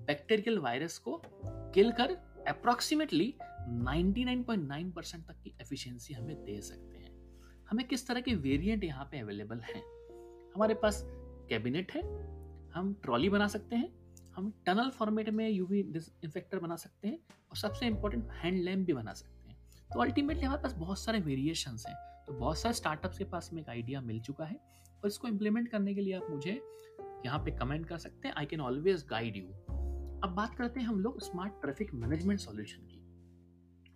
बैक्टीरियल 0.07 0.59
वायरस 0.59 0.99
को 0.99 1.23
किल 1.47 1.93
कर 1.93 2.11
अप्रोक्सीमेटली 2.49 3.35
99.9 3.69 4.93
परसेंट 4.93 5.27
तक 5.27 5.41
की 5.45 5.55
एफिशिएंसी 5.61 6.15
हमें 6.15 6.45
दे 6.45 6.61
सकते 6.61 6.99
हैं। 6.99 7.17
हमें 7.71 7.89
किस 7.89 8.07
तरह 8.07 8.21
के 8.21 8.35
वेरिएंट 8.35 8.85
यहाँ 8.85 9.05
पे 9.05 9.19
अवेलेबल 9.19 9.59
हैं? 9.59 9.83
हमारे 10.55 10.75
पास 10.75 11.03
कैबिनेट 11.49 11.93
है, 11.93 12.03
हम 12.73 13.01
ट्रॉली 13.03 13.29
बना 13.29 13.47
सकते 13.47 13.77
हैं 13.77 13.98
हम 14.39 14.51
टनल 14.67 14.91
फॉर्मेट 14.91 15.29
में 15.29 15.49
यूवी 15.49 15.79
इन्फेक्टर 15.81 16.59
बना 16.59 16.75
सकते 16.77 17.09
हैं 17.09 17.19
और 17.51 17.57
सबसे 17.57 17.87
इंपॉर्टेंट 17.87 18.29
हैंड 18.33 18.63
लैम्प 18.65 18.87
भी 18.87 18.93
बना 18.93 19.13
सकते 19.13 19.49
हैं। 19.49 19.57
तो 19.95 20.01
अल्टीमेटली 20.01 20.45
हमारे 20.45 20.63
पास 20.63 20.73
बहुत 20.73 20.99
सारे 20.99 21.21
वेरिएशंस 21.21 21.85
हैं। 21.89 21.95
तो 22.27 22.33
बहुत 22.33 22.59
सारे 22.59 22.75
स्टार्टअप्स 22.75 23.19
के 23.19 23.25
पास 23.25 23.51
में 23.53 23.61
एक 23.63 23.69
आइडिया 23.69 24.01
मिल 24.01 24.21
चुका 24.21 24.45
है 24.45 24.57
और 24.95 25.07
इसको 25.07 25.29
इम्प्लीमेंट 25.29 25.69
करने 25.69 25.95
के 25.95 26.01
लिए 26.01 26.15
आप 26.15 26.27
मुझे 26.31 26.53
यहाँ 27.27 27.39
पे 27.39 27.51
कमेंट 27.51 27.87
कर 27.87 27.99
सकते 27.99 28.29
हैं। 28.29 28.35
I 28.35 28.47
can 28.47 28.61
always 28.61 29.05
guide 29.11 29.37
you 29.37 29.47
अब 30.23 30.35
बात 30.37 30.55
करते 30.55 30.81
हैं 30.81 30.87
हम 30.87 31.01
लोग 31.01 31.21
स्मार्ट 31.23 31.61
ट्रैफ़िक 31.63 31.95
मैनेजमेंट 31.95 32.41
सॉल्यूशन 32.41 32.83
की, 32.83 33.01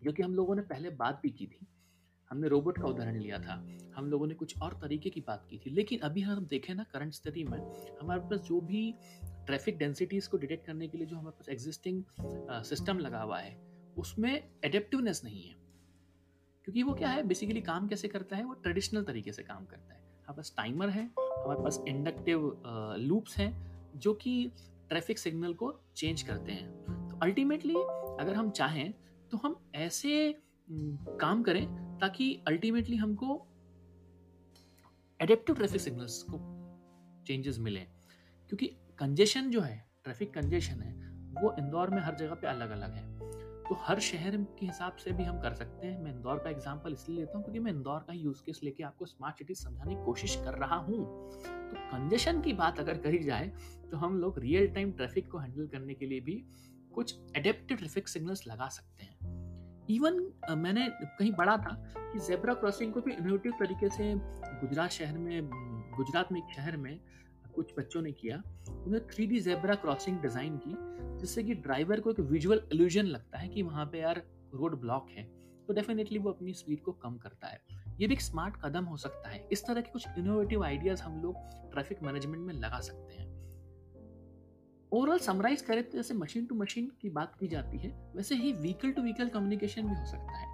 जो 0.02 0.12
कि 0.12 0.22
हम 0.22 0.34
लोगों 0.34 0.56
ने 0.56 0.62
पहले 0.64 0.90
बात 0.96 1.20
भी 1.22 1.30
की 1.30 1.46
थी। 1.46 1.66
हमने 2.30 2.48
रोबोट 2.48 2.78
का 2.78 2.86
उदाहरण 2.86 3.18
लिया 3.18 3.38
था। 3.38 3.54
हम 3.96 4.06
लोगों 4.06 4.26
ने 4.26 4.34
कुछ 4.34 4.58
और 4.58 4.78
तरीके 4.82 5.10
की 5.10 5.20
बात 5.20 5.46
की 5.50 5.58
थी। 5.58 5.70
लेकिन 5.70 5.98
अभी 6.00 6.20
हम 6.20 6.46
देखें 6.46 6.74
ना 6.74 6.84
करंट 6.92 7.12
स्थिति 7.12 7.44
में, 7.44 7.58
हमारे 8.00 8.20
पास 8.20 8.40
जो 8.40 8.60
भी 8.60 8.94
ट्रैफ़िक 9.46 9.78
डेंसिटीज 9.78 10.26
को 10.26 10.36
डिटेक्ट 10.36 10.66
करने 10.66 10.88
के 10.88 10.98
लिए 10.98 11.06
जो 11.06 11.16
हमारे 11.16 11.36
पास 11.38 11.48
एग्जिस्टिंग 11.48 12.02
सिस्टम 12.64 12.98
लगा 12.98 13.22
हुआ 13.22 13.38
है, 13.38 13.56
उसमें 13.98 14.32
एडेप्टिवनेस 14.64 15.20
नहीं 15.24 15.42
है। 15.42 15.54
क्योंकि 16.64 16.82
वो 16.82 16.94
क्या 16.94 17.08
है 17.08 17.22
बेसिकली 17.22 17.60
काम 17.60 17.88
कैसे 17.88 18.08
करता 18.08 18.36
है, 18.36 18.44
वो 18.44 18.54
ट्रेडिशनल 18.54 19.04
तरीके 19.04 19.32
से 19.32 19.42
काम 19.42 19.64
करता 19.64 19.94
है। 19.94 20.00
हमारे 20.00 20.36
पास 20.36 20.54
टाइमर 20.56 20.88
है, 20.88 21.04
हमारे 21.18 21.62
पास 21.62 21.82
इंडक्टिव 21.88 22.62
लूप्स 22.98 23.36
हैं, 23.38 23.52
जो 23.96 24.14
कि 24.14 24.52
ट्रैफ़िक 24.88 25.18
सिग्नल 25.18 25.54
को 25.54 25.72
चेंज 25.96 26.22
करते 26.22 26.52
हैं। 26.52 27.08
तो 27.08 27.18
अल्टीमेटली 27.22 27.74
अगर 27.74 28.34
हम 28.34 28.50
चाहें 28.50 28.92
तो 29.30 29.38
हम 29.38 29.56
ऐसे 29.74 30.34
काम 31.20 31.42
करें, 31.42 31.66
ताकि 31.98 32.34
अल्टीमेटली 32.48 32.96
हमको 32.96 33.34
एडेप्टिव 35.20 35.56
ट्रैफ़िक 35.56 35.80
सिग्नल्स 35.80 36.22
को 36.22 36.38
चेंजेस 37.26 37.58
मिले। 37.58 37.80
क्योंकि 38.48 38.70
कंजेशन 38.98 39.50
जो 39.50 39.60
है 39.60 39.76
ट्रैफ़िक 40.04 40.32
कंजेशन 40.34 40.80
है, 40.80 40.92
वो 41.42 41.54
इंदौर 41.58 41.90
में 41.90 42.00
हर 42.02 42.14
जगह 42.14 42.34
पे 42.34 42.46
अलग 42.46 42.70
अलग 42.70 42.92
है। 42.92 43.10
तो 43.62 43.76
हर 43.80 44.00
शहर 44.00 44.36
के 44.58 44.66
हिसाब 44.66 44.96
से 44.96 45.12
भी 45.12 45.24
हम 45.24 45.40
कर 45.40 45.54
सकते 45.54 45.86
हैं। 45.86 45.98
मैं 46.02 46.14
इंदौर 46.14 46.38
का 46.38 46.50
एग्ज़ाम्पल 46.50 46.92
इसलिए 46.92 47.18
लेता 47.18 47.36
हूँ 47.38 47.44
क्योंकि 47.44 47.60
मैं 47.60 47.72
इंदौर 47.72 48.00
का 48.00 48.12
यूज़ 48.12 48.42
केस 48.46 48.60
लेके 48.64 48.82
आपको 48.82 49.06
स्मार्ट 49.06 49.38
सिटी 49.38 49.54
समझाने 49.54 49.94
की 49.94 50.04
कोशिश 50.04 50.34
कर 50.44 50.58
रहा 50.58 50.76
हूँ। 50.78 50.98
तो 51.34 51.76
कंजेशन 51.92 52.40
की 52.40 52.52
बात 52.52 52.80
अगर 52.80 52.98
करी 52.98 53.22
जाए 53.24 53.46
तो 53.90 53.96
हम 53.96 54.18
लोग 54.20 54.38
रियल 54.38 54.68
टाइम 54.74 54.92
ट्रैफ़िक 54.92 55.30
को 55.30 55.38
हैंडल 55.38 55.66
करने 55.66 55.94
के 55.94 56.06
लिए 56.06 56.20
भी 56.20 56.44
कुछ 56.94 57.16
एडेप्टिव 57.36 57.76
ट्रैफ़िक 57.76 58.08
सिग्नल्स 58.08 58.46
लगा 58.46 58.68
सकते 58.68 59.04
हैं। 59.04 59.40
इवन 59.90 60.20
मैंने 60.58 60.86
कहीं 61.18 61.32
पढ़ा 61.32 61.56
था 61.56 61.74
कि 61.96 62.18
जेब्रा 62.18 62.54
क्रॉसिंग 62.54 62.92
को 62.92 63.00
भी 63.00 63.12
इनोवेटिव 63.12 63.52
तरीके 63.60 63.88
से 63.88 64.14
गुजरात 64.14 64.90
शहर 64.90 65.18
में, 65.18 65.48
गुजरात 65.96 66.32
में 66.32 66.40
एक 66.40 66.54
शहर 66.56 66.76
में 66.76 66.98
कुछ 67.54 67.72
बच्चों 67.78 68.02
ने 68.02 68.12
किया, 68.12 68.42
उन्होंने 68.68 69.00
three 69.10 69.26
D 69.26 69.40
zebra 69.40 69.74
crossing 69.74 70.20
design 70.20 70.56
की, 70.58 70.74
जिससे 71.20 71.42
कि 71.42 71.54
ड्राइवर 71.54 72.00
को 72.00 72.10
एक 72.10 72.20
विजुअल 72.20 72.62
एल्यूजन 72.72 73.06
लगता 73.06 73.38
है 73.38 73.48
कि 73.48 73.62
वहाँ 73.62 73.86
पे 73.86 73.98
यार 73.98 74.22
रोड 74.54 74.80
ब्लॉक 74.80 75.08
है। 75.10 75.24
तो 75.66 75.72
डेफिनेटली 75.72 76.18
वो 76.18 76.30
अपनी 76.30 76.52
स्पीड 76.52 76.82
को 76.82 76.92
कम 76.92 77.16
करता 77.16 77.48
है। 77.48 77.60
ये 78.00 78.06
भी 78.06 78.14
एक 78.14 78.20
स्मार्ट 78.20 78.56
कदम 78.64 78.84
हो 78.84 78.96
सकता 78.96 79.28
है। 79.28 79.46
इस 79.52 79.64
तरह 79.66 79.80
के 79.80 79.90
कुछ 79.90 80.18
इनोवेटिव 80.18 80.64
आइडियाज़ 80.64 81.02
हम 81.02 81.20
लोग 81.22 81.36
ट्रैफ़िक 81.72 82.02
मैनेजमेंट 82.02 82.46
में 82.46 82.54
लगा 82.54 82.80
सकते 82.80 83.14
हैं। 83.14 83.30
ओवरऑल 84.92 85.18
समराइज 85.18 85.62
करें 85.62 85.82
तो 85.84 85.96
जैसे 85.96 86.14
मशीन 86.14 86.46
टू 86.46 86.54
मशीन 86.54 86.90
की 87.02 87.10
बात 87.10 87.36
की 87.40 87.48
जाती 87.48 87.78
है, 87.78 87.90
वैसे 88.16 88.34
ही 88.34 88.52
व्हीकल 88.52 88.92
टू 88.92 89.02
व्हीकल 89.02 89.28
कम्युनिकेशन 89.28 89.88
भी 89.88 89.94
हो 89.94 90.04
सकता 90.06 90.38
है। 90.38 90.50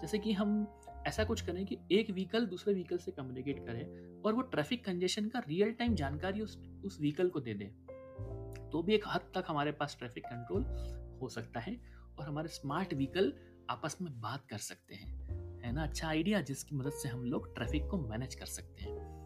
जैसे 0.00 0.18
कि 0.18 0.32
हम 0.32 0.64
ऐसा 1.06 1.24
कुछ 1.24 1.40
करें 1.40 1.66
कि 1.66 1.78
एक 1.92 2.10
व्हीकल 2.10 2.46
दूसरे 2.46 2.74
व्हीकल 2.74 2.98
से 2.98 3.10
कम्युनिकेट 3.10 3.66
करे 3.66 4.14
और 4.24 4.34
वो 4.34 4.40
ट्रैफ़िक 4.40 4.84
कंजेशन 4.84 5.28
का 5.28 5.38
रियल 5.38 5.72
टाइम 5.72 5.94
जानकारी 5.94 6.40
उस 6.40 6.58
उस 6.84 7.00
व्हीकल 7.00 7.28
को 7.28 7.40
दे 7.40 7.54
दे। 7.54 7.64
तो 8.70 8.82
भी 8.82 8.94
एक 8.94 9.04
हद 9.08 9.20
तक 9.20 9.44
हमारे 9.48 9.72
पास 9.72 9.96
ट्रैफ़िक 9.98 10.24
कंट्रोल 10.26 10.62
हो 11.22 11.28
सकता 11.28 11.60
है 11.60 11.80
और 12.18 12.26
हमारे 12.26 12.48
स्मार्ट 12.48 12.94
व्हीकल 12.94 13.32
आपस 13.70 13.98
में 14.02 14.20
बात 14.20 14.46
कर 14.46 14.58
सकते 14.58 14.94
हैं। 14.94 15.20
है 15.64 15.72
ना? 15.72 15.82
अच्छा 15.82 16.08
आइडिया 16.08 16.40
जिसकी 16.40 16.76
मदद 16.76 16.92
से 16.92 17.08
हम 17.08 17.24
लोग 17.24 17.54
ट्रैफ़िक 17.54 17.88
को 17.90 17.98
मैनेज 17.98 18.34
कर 18.34 18.46
सकते 18.46 18.82
हैं। 18.82 19.20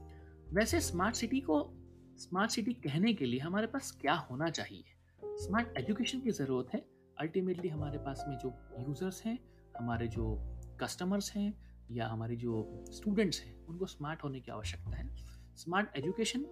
वैसे 0.53 0.81
स्मार्ट 0.81 1.15
सिटी 1.15 1.41
को 1.41 1.75
स्मार्ट 2.17 2.51
सिटी 2.51 2.73
कहने 2.73 3.15
के 3.15 3.27
लिए 3.27 3.41
हमारे 3.41 3.67
पास 3.67 3.99
क्या 4.01 4.15
होना 4.15 4.51
चाहिए? 4.51 4.85
स्मार्ट 5.25 5.79
एजुकेशन 5.79 6.21
की 6.21 6.31
ज़रूरत 6.31 6.75
है। 6.75 6.87
अल्टीमेटली 7.19 7.69
हमारे 7.69 7.99
पास 7.99 8.25
में 8.29 8.39
जो 8.39 8.55
यूज़र्स 8.79 9.25
हैं, 9.27 9.39
हमारे 9.79 10.09
जो 10.09 10.54
कस्टमर्स 10.81 11.33
हैं 11.33 11.53
या 11.91 12.07
हमारे 12.09 12.37
जो 12.37 12.85
स्टूडेंट्स 12.91 13.41
हैं, 13.41 13.55
उनको 13.67 13.87
स्मार्ट 13.87 14.25
होने 14.25 14.41
की 14.41 14.51
आवश्यकता 14.51 14.97
है। 14.97 15.09
स्मार्ट 15.57 15.97
एजुकेशन 15.97 16.45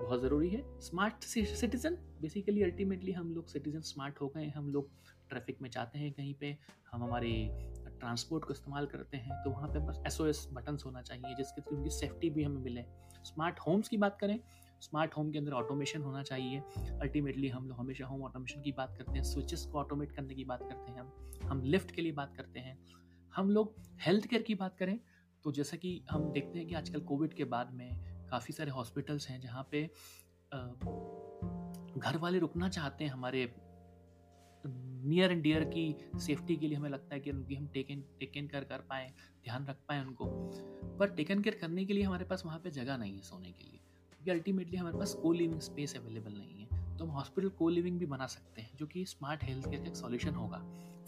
बहुत 0.00 0.20
ज़रूरी 0.20 0.48
है। 0.48 0.62
स्मार्ट 0.80 1.24
सिटीजन 1.24 1.94
बेसिकली 2.20 2.62
अल्टीमेटली 2.62 3.12
हम 3.12 3.32
लोग 3.32 3.46
सिटीजन 3.46 3.80
स्मार्ट 3.80 4.20
हो 4.20 4.28
गए 4.28 4.44
हैं। 4.44 4.54
हम 4.54 4.68
लोग 4.70 4.90
ट्रैफ़िक 5.28 5.62
में 5.62 5.68
जाते 5.70 5.98
हैं 5.98 6.12
कहीं 6.12 6.34
पे, 6.34 6.56
हम 6.92 7.02
हमारे 7.02 7.30
ट्रांसपोर्ट 7.90 8.44
को 8.44 8.52
इस्तेमाल 8.52 8.86
करते 8.86 9.16
हैं 9.16 9.42
तो 9.44 9.50
वहाँ 9.50 9.68
पे 9.68 9.78
बस 9.78 10.02
एस 10.06 10.20
ओ 10.20 10.26
एस 10.26 10.46
बटन्स 10.52 10.84
होना 10.86 11.02
चाहिए 11.02 11.34
जिसके 11.34 11.60
थ्रू 11.60 11.76
उनकी 11.76 11.90
सेफ्टी 11.90 12.30
भी 12.30 12.42
हमें 12.42 12.60
मिले। 12.62 12.84
स्मार्ट 13.24 13.58
होम्स 13.58 13.88
की 13.88 13.96
बात 13.96 14.18
करें 14.20 14.38
स्मार्ट 14.80 15.16
होम 15.16 15.30
के 15.32 15.38
अंदर 15.38 15.52
ऑटोमेशन 15.52 16.02
होना 16.02 16.22
चाहिए। 16.22 16.60
अल्टीमेटली 17.00 17.48
हम 17.48 17.68
लोग 17.68 17.78
हमेशा 17.78 18.06
होम 18.06 18.22
ऑटोमेशन 18.22 18.62
की 18.62 18.72
बात 18.72 18.94
करते 18.98 19.12
हैं। 19.12 19.22
स्विचेस 19.22 19.64
को 19.64 19.78
ऑटोमेट 19.78 20.12
करने 20.12 20.34
की 20.34 20.44
बात 20.44 20.60
करते 20.62 20.92
हैं 20.92 21.00
हम। 21.00 21.48
हम 21.50 21.62
लिफ्ट 21.62 21.90
के 21.90 22.02
लिए 22.02 22.12
बात 22.12 22.36
करते 22.36 22.60
हैं। 22.60 22.78
हम 23.38 23.50
लोग 23.50 23.74
हेल्थ 24.00 24.26
केयर 24.26 24.42
की 24.42 24.54
बात 24.54 24.76
करें 24.76 24.98
तो 25.44 25.50
जैसा 25.52 25.76
कि 25.76 25.90
हम 26.10 26.22
देखते 26.32 26.58
हैं 26.58 26.66
कि 26.68 26.74
आजकल 26.74 27.00
कोविड 27.00 27.34
के 27.34 27.44
बाद 27.44 27.72
में 27.72 27.90
काफ़ी 28.30 28.54
सारे 28.54 28.70
हॉस्पिटल्स 28.70 29.28
हैं 29.28 29.40
जहाँ 29.40 29.68
पे 29.70 29.82
घर 31.96 32.16
वाले 32.16 32.38
रुकना 32.38 32.68
चाहते 32.68 33.04
हैं 33.04 33.10
हमारे 33.10 33.44
नियर 34.64 35.32
एंड 35.32 35.42
डियर 35.42 35.64
की 35.64 35.94
सेफ्टी 36.16 36.56
के 36.56 36.66
लिए 36.66 36.78
हमें 36.78 36.90
लगता 36.90 37.14
है 37.14 37.20
कि 37.20 37.30
उनकी 37.30 37.54
हम 37.54 37.66
टेकन 37.66 38.02
टेकन 38.20 38.46
केयर 38.46 38.64
कर 38.64 38.78
पाए, 38.78 39.12
ध्यान 39.44 39.66
रख 39.66 39.76
पाए 39.88 40.00
उनको। 40.00 40.24
पर 40.98 41.10
टेकन 41.10 41.42
केयर 41.42 41.58
करने 41.60 41.84
के 41.84 41.92
लिए 41.92 42.02
हमारे 42.02 42.24
पास 42.24 42.42
वहाँ 42.46 42.58
पे 42.58 42.70
जगह 42.70 42.96
नहीं 42.96 43.14
है 43.14 43.22
सोने 43.22 43.52
के 43.52 43.64
लिए, 43.64 43.80
क्योंकि 44.10 44.30
अल्टीमेटली 44.30 44.76
हमारे 44.76 44.98
पास 44.98 45.14
को 45.14 45.32
लिविंग 45.32 45.60
स्पेस 45.60 45.96
अवेलेबल 45.96 46.32
नहीं 46.32 46.60
है। 46.60 46.96
तो 46.98 47.04
हम 47.04 47.10
हॉस्पिटल 47.10 47.48
को 47.48 47.68
लिविंग 47.68 47.98
भी 47.98 48.06
बना 48.06 48.26
सकते 48.26 48.62
हैं, 48.62 48.76
जो 48.76 48.86
कि 48.86 49.04
स्मार्ट 49.06 49.44
हेल्थ 49.44 49.70
केयर 49.70 49.82
का 49.82 49.88
एक 49.88 49.96
सॉल्यूशन 49.96 50.34
होगा। 50.34 50.58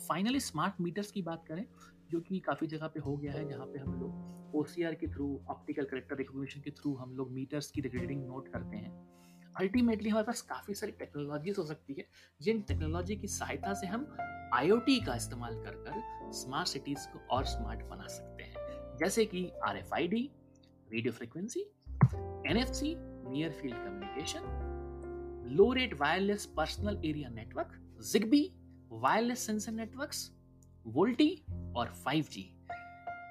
फाइनली 0.08 0.40
स्मार्ट 0.40 0.80
मीटर्स 0.80 1.10
की 1.12 1.22
बात 1.22 1.44
करें 1.48 1.64
जो 2.10 2.20
कि 2.20 2.38
काफ़ी 2.40 2.66
जगह 2.66 2.86
पे 2.86 3.00
हो 3.00 3.16
गया 3.16 3.32
है 3.32 3.48
जहाँ 3.48 3.66
पे 3.66 3.78
हम 3.78 4.00
लोग 4.00 4.56
ओसीआर 4.56 4.94
के 4.94 5.06
थ्रू 5.06 5.26
ऑप्टिकल 5.50 5.84
करेक्टर 5.84 6.16
रिकॉग्निशन 6.16 6.60
के 6.60 6.70
थ्रू 6.70 6.94
हम 6.94 7.14
लोग 7.16 7.30
मीटर्स 7.32 7.70
की 7.70 7.80
रीडिंग 7.80 8.26
नोट 8.26 8.48
करते 8.48 8.76
हैं। 8.76 8.92
अल्टीमेटली 9.60 10.08
हमारे 10.08 10.26
पास 10.26 10.40
काफ़ी 10.42 10.74
सारी 10.74 10.92
टेक्नोलॉजीज़ 10.98 11.56
हो 11.58 11.64
सकती 11.66 11.94
है, 11.94 12.04
जिन 12.40 12.60
टेक्नोलॉजी 12.62 13.16
की 13.16 13.28
सहायता 13.28 13.74
से 13.74 13.86
हम 13.86 14.06
आईओटी 14.54 14.98
का 15.06 15.14
इस्तेमाल 15.16 15.54
कर 15.64 15.74
कर 15.86 16.32
स्मार्ट 16.32 16.68
सिटीज़ 16.68 17.06
को 17.08 17.18
और 17.36 17.44
स्मार्ट 17.44 17.84
बना 17.90 18.06
सकते 18.08 18.42
हैं। 18.42 18.96
जैसे 18.98 19.24
कि 19.26 19.50
R 19.66 19.76
F 19.76 19.94
I 19.94 20.08
D 20.08 20.30
radio 20.92 21.12
frequency 21.12 21.60
N 22.50 22.56
F 22.56 22.72
C 22.72 22.94
near 22.96 23.52
field 23.52 23.76
communication 23.76 25.48
low 25.50 25.72
rate 25.72 25.94
wireless 26.00 26.46
personal 26.56 27.00
area 27.04 27.28
network 27.30 27.80
Zigbee 28.12 28.44
wireless 28.92 29.46
sensor 29.46 29.72
networks 29.72 30.30
VoLTE 30.86 31.30
और 31.76 31.94
5G 32.09 32.37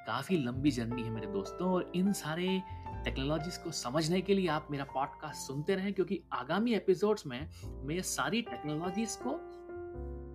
काफ़ी 0.08 0.38
लंबी 0.38 0.72
जर्नी 0.72 1.02
है 1.02 1.10
मेरे 1.10 1.28
दोस्तों 1.28 1.72
और 1.72 1.92
इन 1.96 2.14
सारे 2.14 2.62
टेक्नोलॉजीज़ 3.04 3.60
को 3.60 3.72
समझने 3.72 4.22
के 4.22 4.34
लिए 4.34 4.48
आप 4.48 4.68
मेरा 4.72 4.84
पॉडकास्ट 4.84 5.48
सुनते 5.48 5.76
रहें 5.76 5.94
क्योंकि 5.94 6.24
आगामी 6.34 6.74
एपिसोड्स 6.74 7.26
में 7.26 7.50
मैं 7.66 7.96
ये 7.96 8.02
सारी 8.02 8.42
टेक्नोलॉजीज़ 8.42 9.18
को 9.18 9.40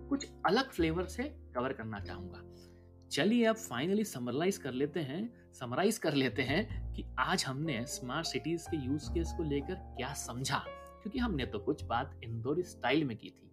कुछ 0.09 0.27
अलग 0.45 0.69
फ्लेवर 0.69 1.05
से 1.05 1.23
कवर 1.23 1.73
करना 1.73 1.99
चाहूँगा। 1.99 2.41
चलिए 3.11 3.45
अब 3.45 3.55
फाइनली 3.55 4.03
समरलाइज 4.03 4.57
कर 4.57 4.71
लेते 4.71 4.99
हैं 4.99 5.53
समराइज 5.53 5.97
कर 5.97 6.13
लेते 6.13 6.41
हैं 6.41 6.93
कि 6.93 7.05
आज 7.19 7.45
हमने 7.45 7.85
स्मार्ट 7.85 8.27
सिटीज़ 8.27 8.67
के 8.67 8.77
यूज़ 8.77 9.11
केस 9.11 9.33
को 9.37 9.43
लेकर 9.43 9.75
क्या 9.75 10.13
समझा। 10.13 10.63
क्योंकि 10.67 11.19
हमने 11.19 11.45
तो 11.45 11.59
कुछ 11.59 11.83
बात 11.83 12.19
इंदौरी 12.23 12.63
स्टाइल 12.63 13.03
में 13.03 13.17
की 13.17 13.29
थी। 13.29 13.51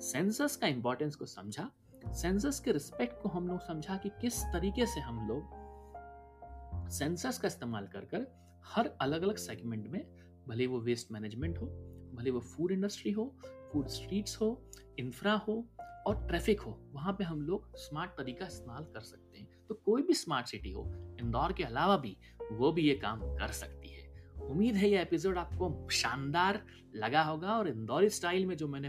सेंसर्स 0.00 0.56
का 0.56 0.66
इंपॉर्टेंस 0.66 1.14
को 1.14 1.24
समझा 1.24 1.70
सेंसर्स 2.12 2.60
के 2.60 2.72
रिस्पेक्ट 2.72 3.22
को 3.22 3.28
हम 3.28 3.48
लोग 3.48 3.60
समझा 3.60 3.96
कि 3.96 4.08
किस 4.08 4.42
तरीके 4.42 4.86
से 4.86 5.00
हम 5.00 5.28
लोग 5.28 6.88
सेंसर्स 6.90 7.38
का 7.38 7.48
इस्तेमाल 7.48 7.86
कर 7.86 8.00
कर 8.00 8.26
हर 8.66 8.90
अलग 9.00 9.22
अलग 9.22 9.36
सेगमेंट 9.36 9.86
में, 9.88 10.06
भले 10.48 10.66
वो 10.66 10.80
वेस्ट 10.80 11.12
मैनेजमेंट 11.12 11.58
हो, 11.58 11.66
भले 12.14 12.30
वो 12.30 12.40
फ़ूड 12.40 12.72
इंडस्ट्री 12.72 13.12
हो, 13.12 13.36
फ़ूड 13.72 13.88
स्ट्रीट्स 13.88 14.40
हो, 14.40 14.70
इंफ्रा 14.98 15.32
हो 15.48 15.66
और 16.06 16.26
ट्रैफ़िक 16.26 16.60
हो, 16.60 16.78
वहाँ 16.92 17.12
पे 17.12 17.24
हम 17.24 17.42
लोग 17.42 17.76
स्मार्ट 17.76 18.10
तरीका 18.10 18.46
इस्तेमाल 18.46 18.84
कर 18.84 19.00
सकते 19.00 19.38
हैं। 19.38 19.48
तो 19.68 19.74
कोई 19.74 20.02
भी 20.02 20.14
स्मार्ट 20.14 20.46
सिटी 20.46 20.70
हो, 20.70 20.84
इंदौर 21.20 21.52
के 21.52 21.64
अलावा 21.64 21.96
भी, 21.96 22.16
वो 22.52 22.72
भी 22.72 22.82
ये 22.82 22.94
काम 22.94 23.20
कर 23.20 23.48
सकती 23.48 23.88
है। 23.88 24.04
उम्मीद 24.42 24.74
है 24.74 24.88
ये 24.88 25.02
एपिसोड 25.02 25.38
आपको 25.38 25.88
शानदार 25.88 26.62
लगा 26.94 27.22
होगा 27.22 27.58
और 27.58 27.68
इंदौरी 27.68 28.08
स्टाइल 28.08 28.46
में 28.46 28.56
जो 28.56 28.68
मैंने 28.68 28.88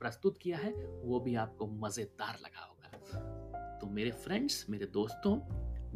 प्रस्तुत 0.00 0.38
किया 0.38 0.58
है, 0.58 0.72
वो 0.86 1.20
भी 1.20 1.34
आपको 1.34 1.66
मज़ेदार 1.66 2.38
लगा 2.42 2.64
होगा। 2.64 3.78
तो 3.80 3.86
मेरे 3.86 4.10
फ्रेंड्स 4.10 4.66
मेरे 4.70 4.86
दोस्तों, 4.86 5.36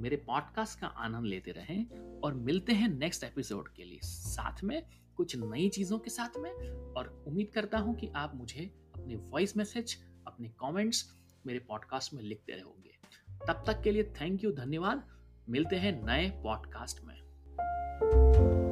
मेरे 0.03 0.17
पॉडकास्ट 0.17 0.81
का 0.81 0.87
आनंद 0.87 1.27
लेते 1.27 1.51
रहें 1.51 1.87
और 2.21 2.35
मिलते 2.35 2.73
हैं 2.73 2.89
नेक्स्ट 2.89 3.25
एपिसोड 3.25 3.69
के 3.69 3.85
लिए। 3.85 3.99
साथ 4.03 4.65
में, 4.65 4.83
कुछ 5.17 5.37
नई 5.37 5.69
चीज़ों 5.69 5.99
के 5.99 6.11
साथ 6.11 6.39
में 6.39 6.51
और 6.97 7.25
उम्मीद 7.27 7.51
करता 7.55 7.79
हूँ 7.79 7.95
कि 7.97 8.09
आप 8.17 8.35
मुझे 8.35 8.71
अपने 8.95 9.17
वॉइस 9.17 9.57
मैसेज 9.57 9.97
अपने 10.27 10.49
कमेंट्स 10.49 11.05
मेरे 11.47 11.59
पॉडकास्ट 11.59 12.15
में 12.15 12.23
लिखते 12.23 12.53
रहोगे। 12.53 12.99
तब 13.47 13.65
तक 13.67 13.83
के 13.83 13.91
लिए 13.91 14.05
थैंक 14.21 14.45
यू 14.45 14.53
धन्यवाद। 14.53 15.09
मिलते 15.49 15.77
हैं 15.77 15.93
नए 16.07 16.31
पॉडकास्ट 16.31 17.05
में। 17.05 18.64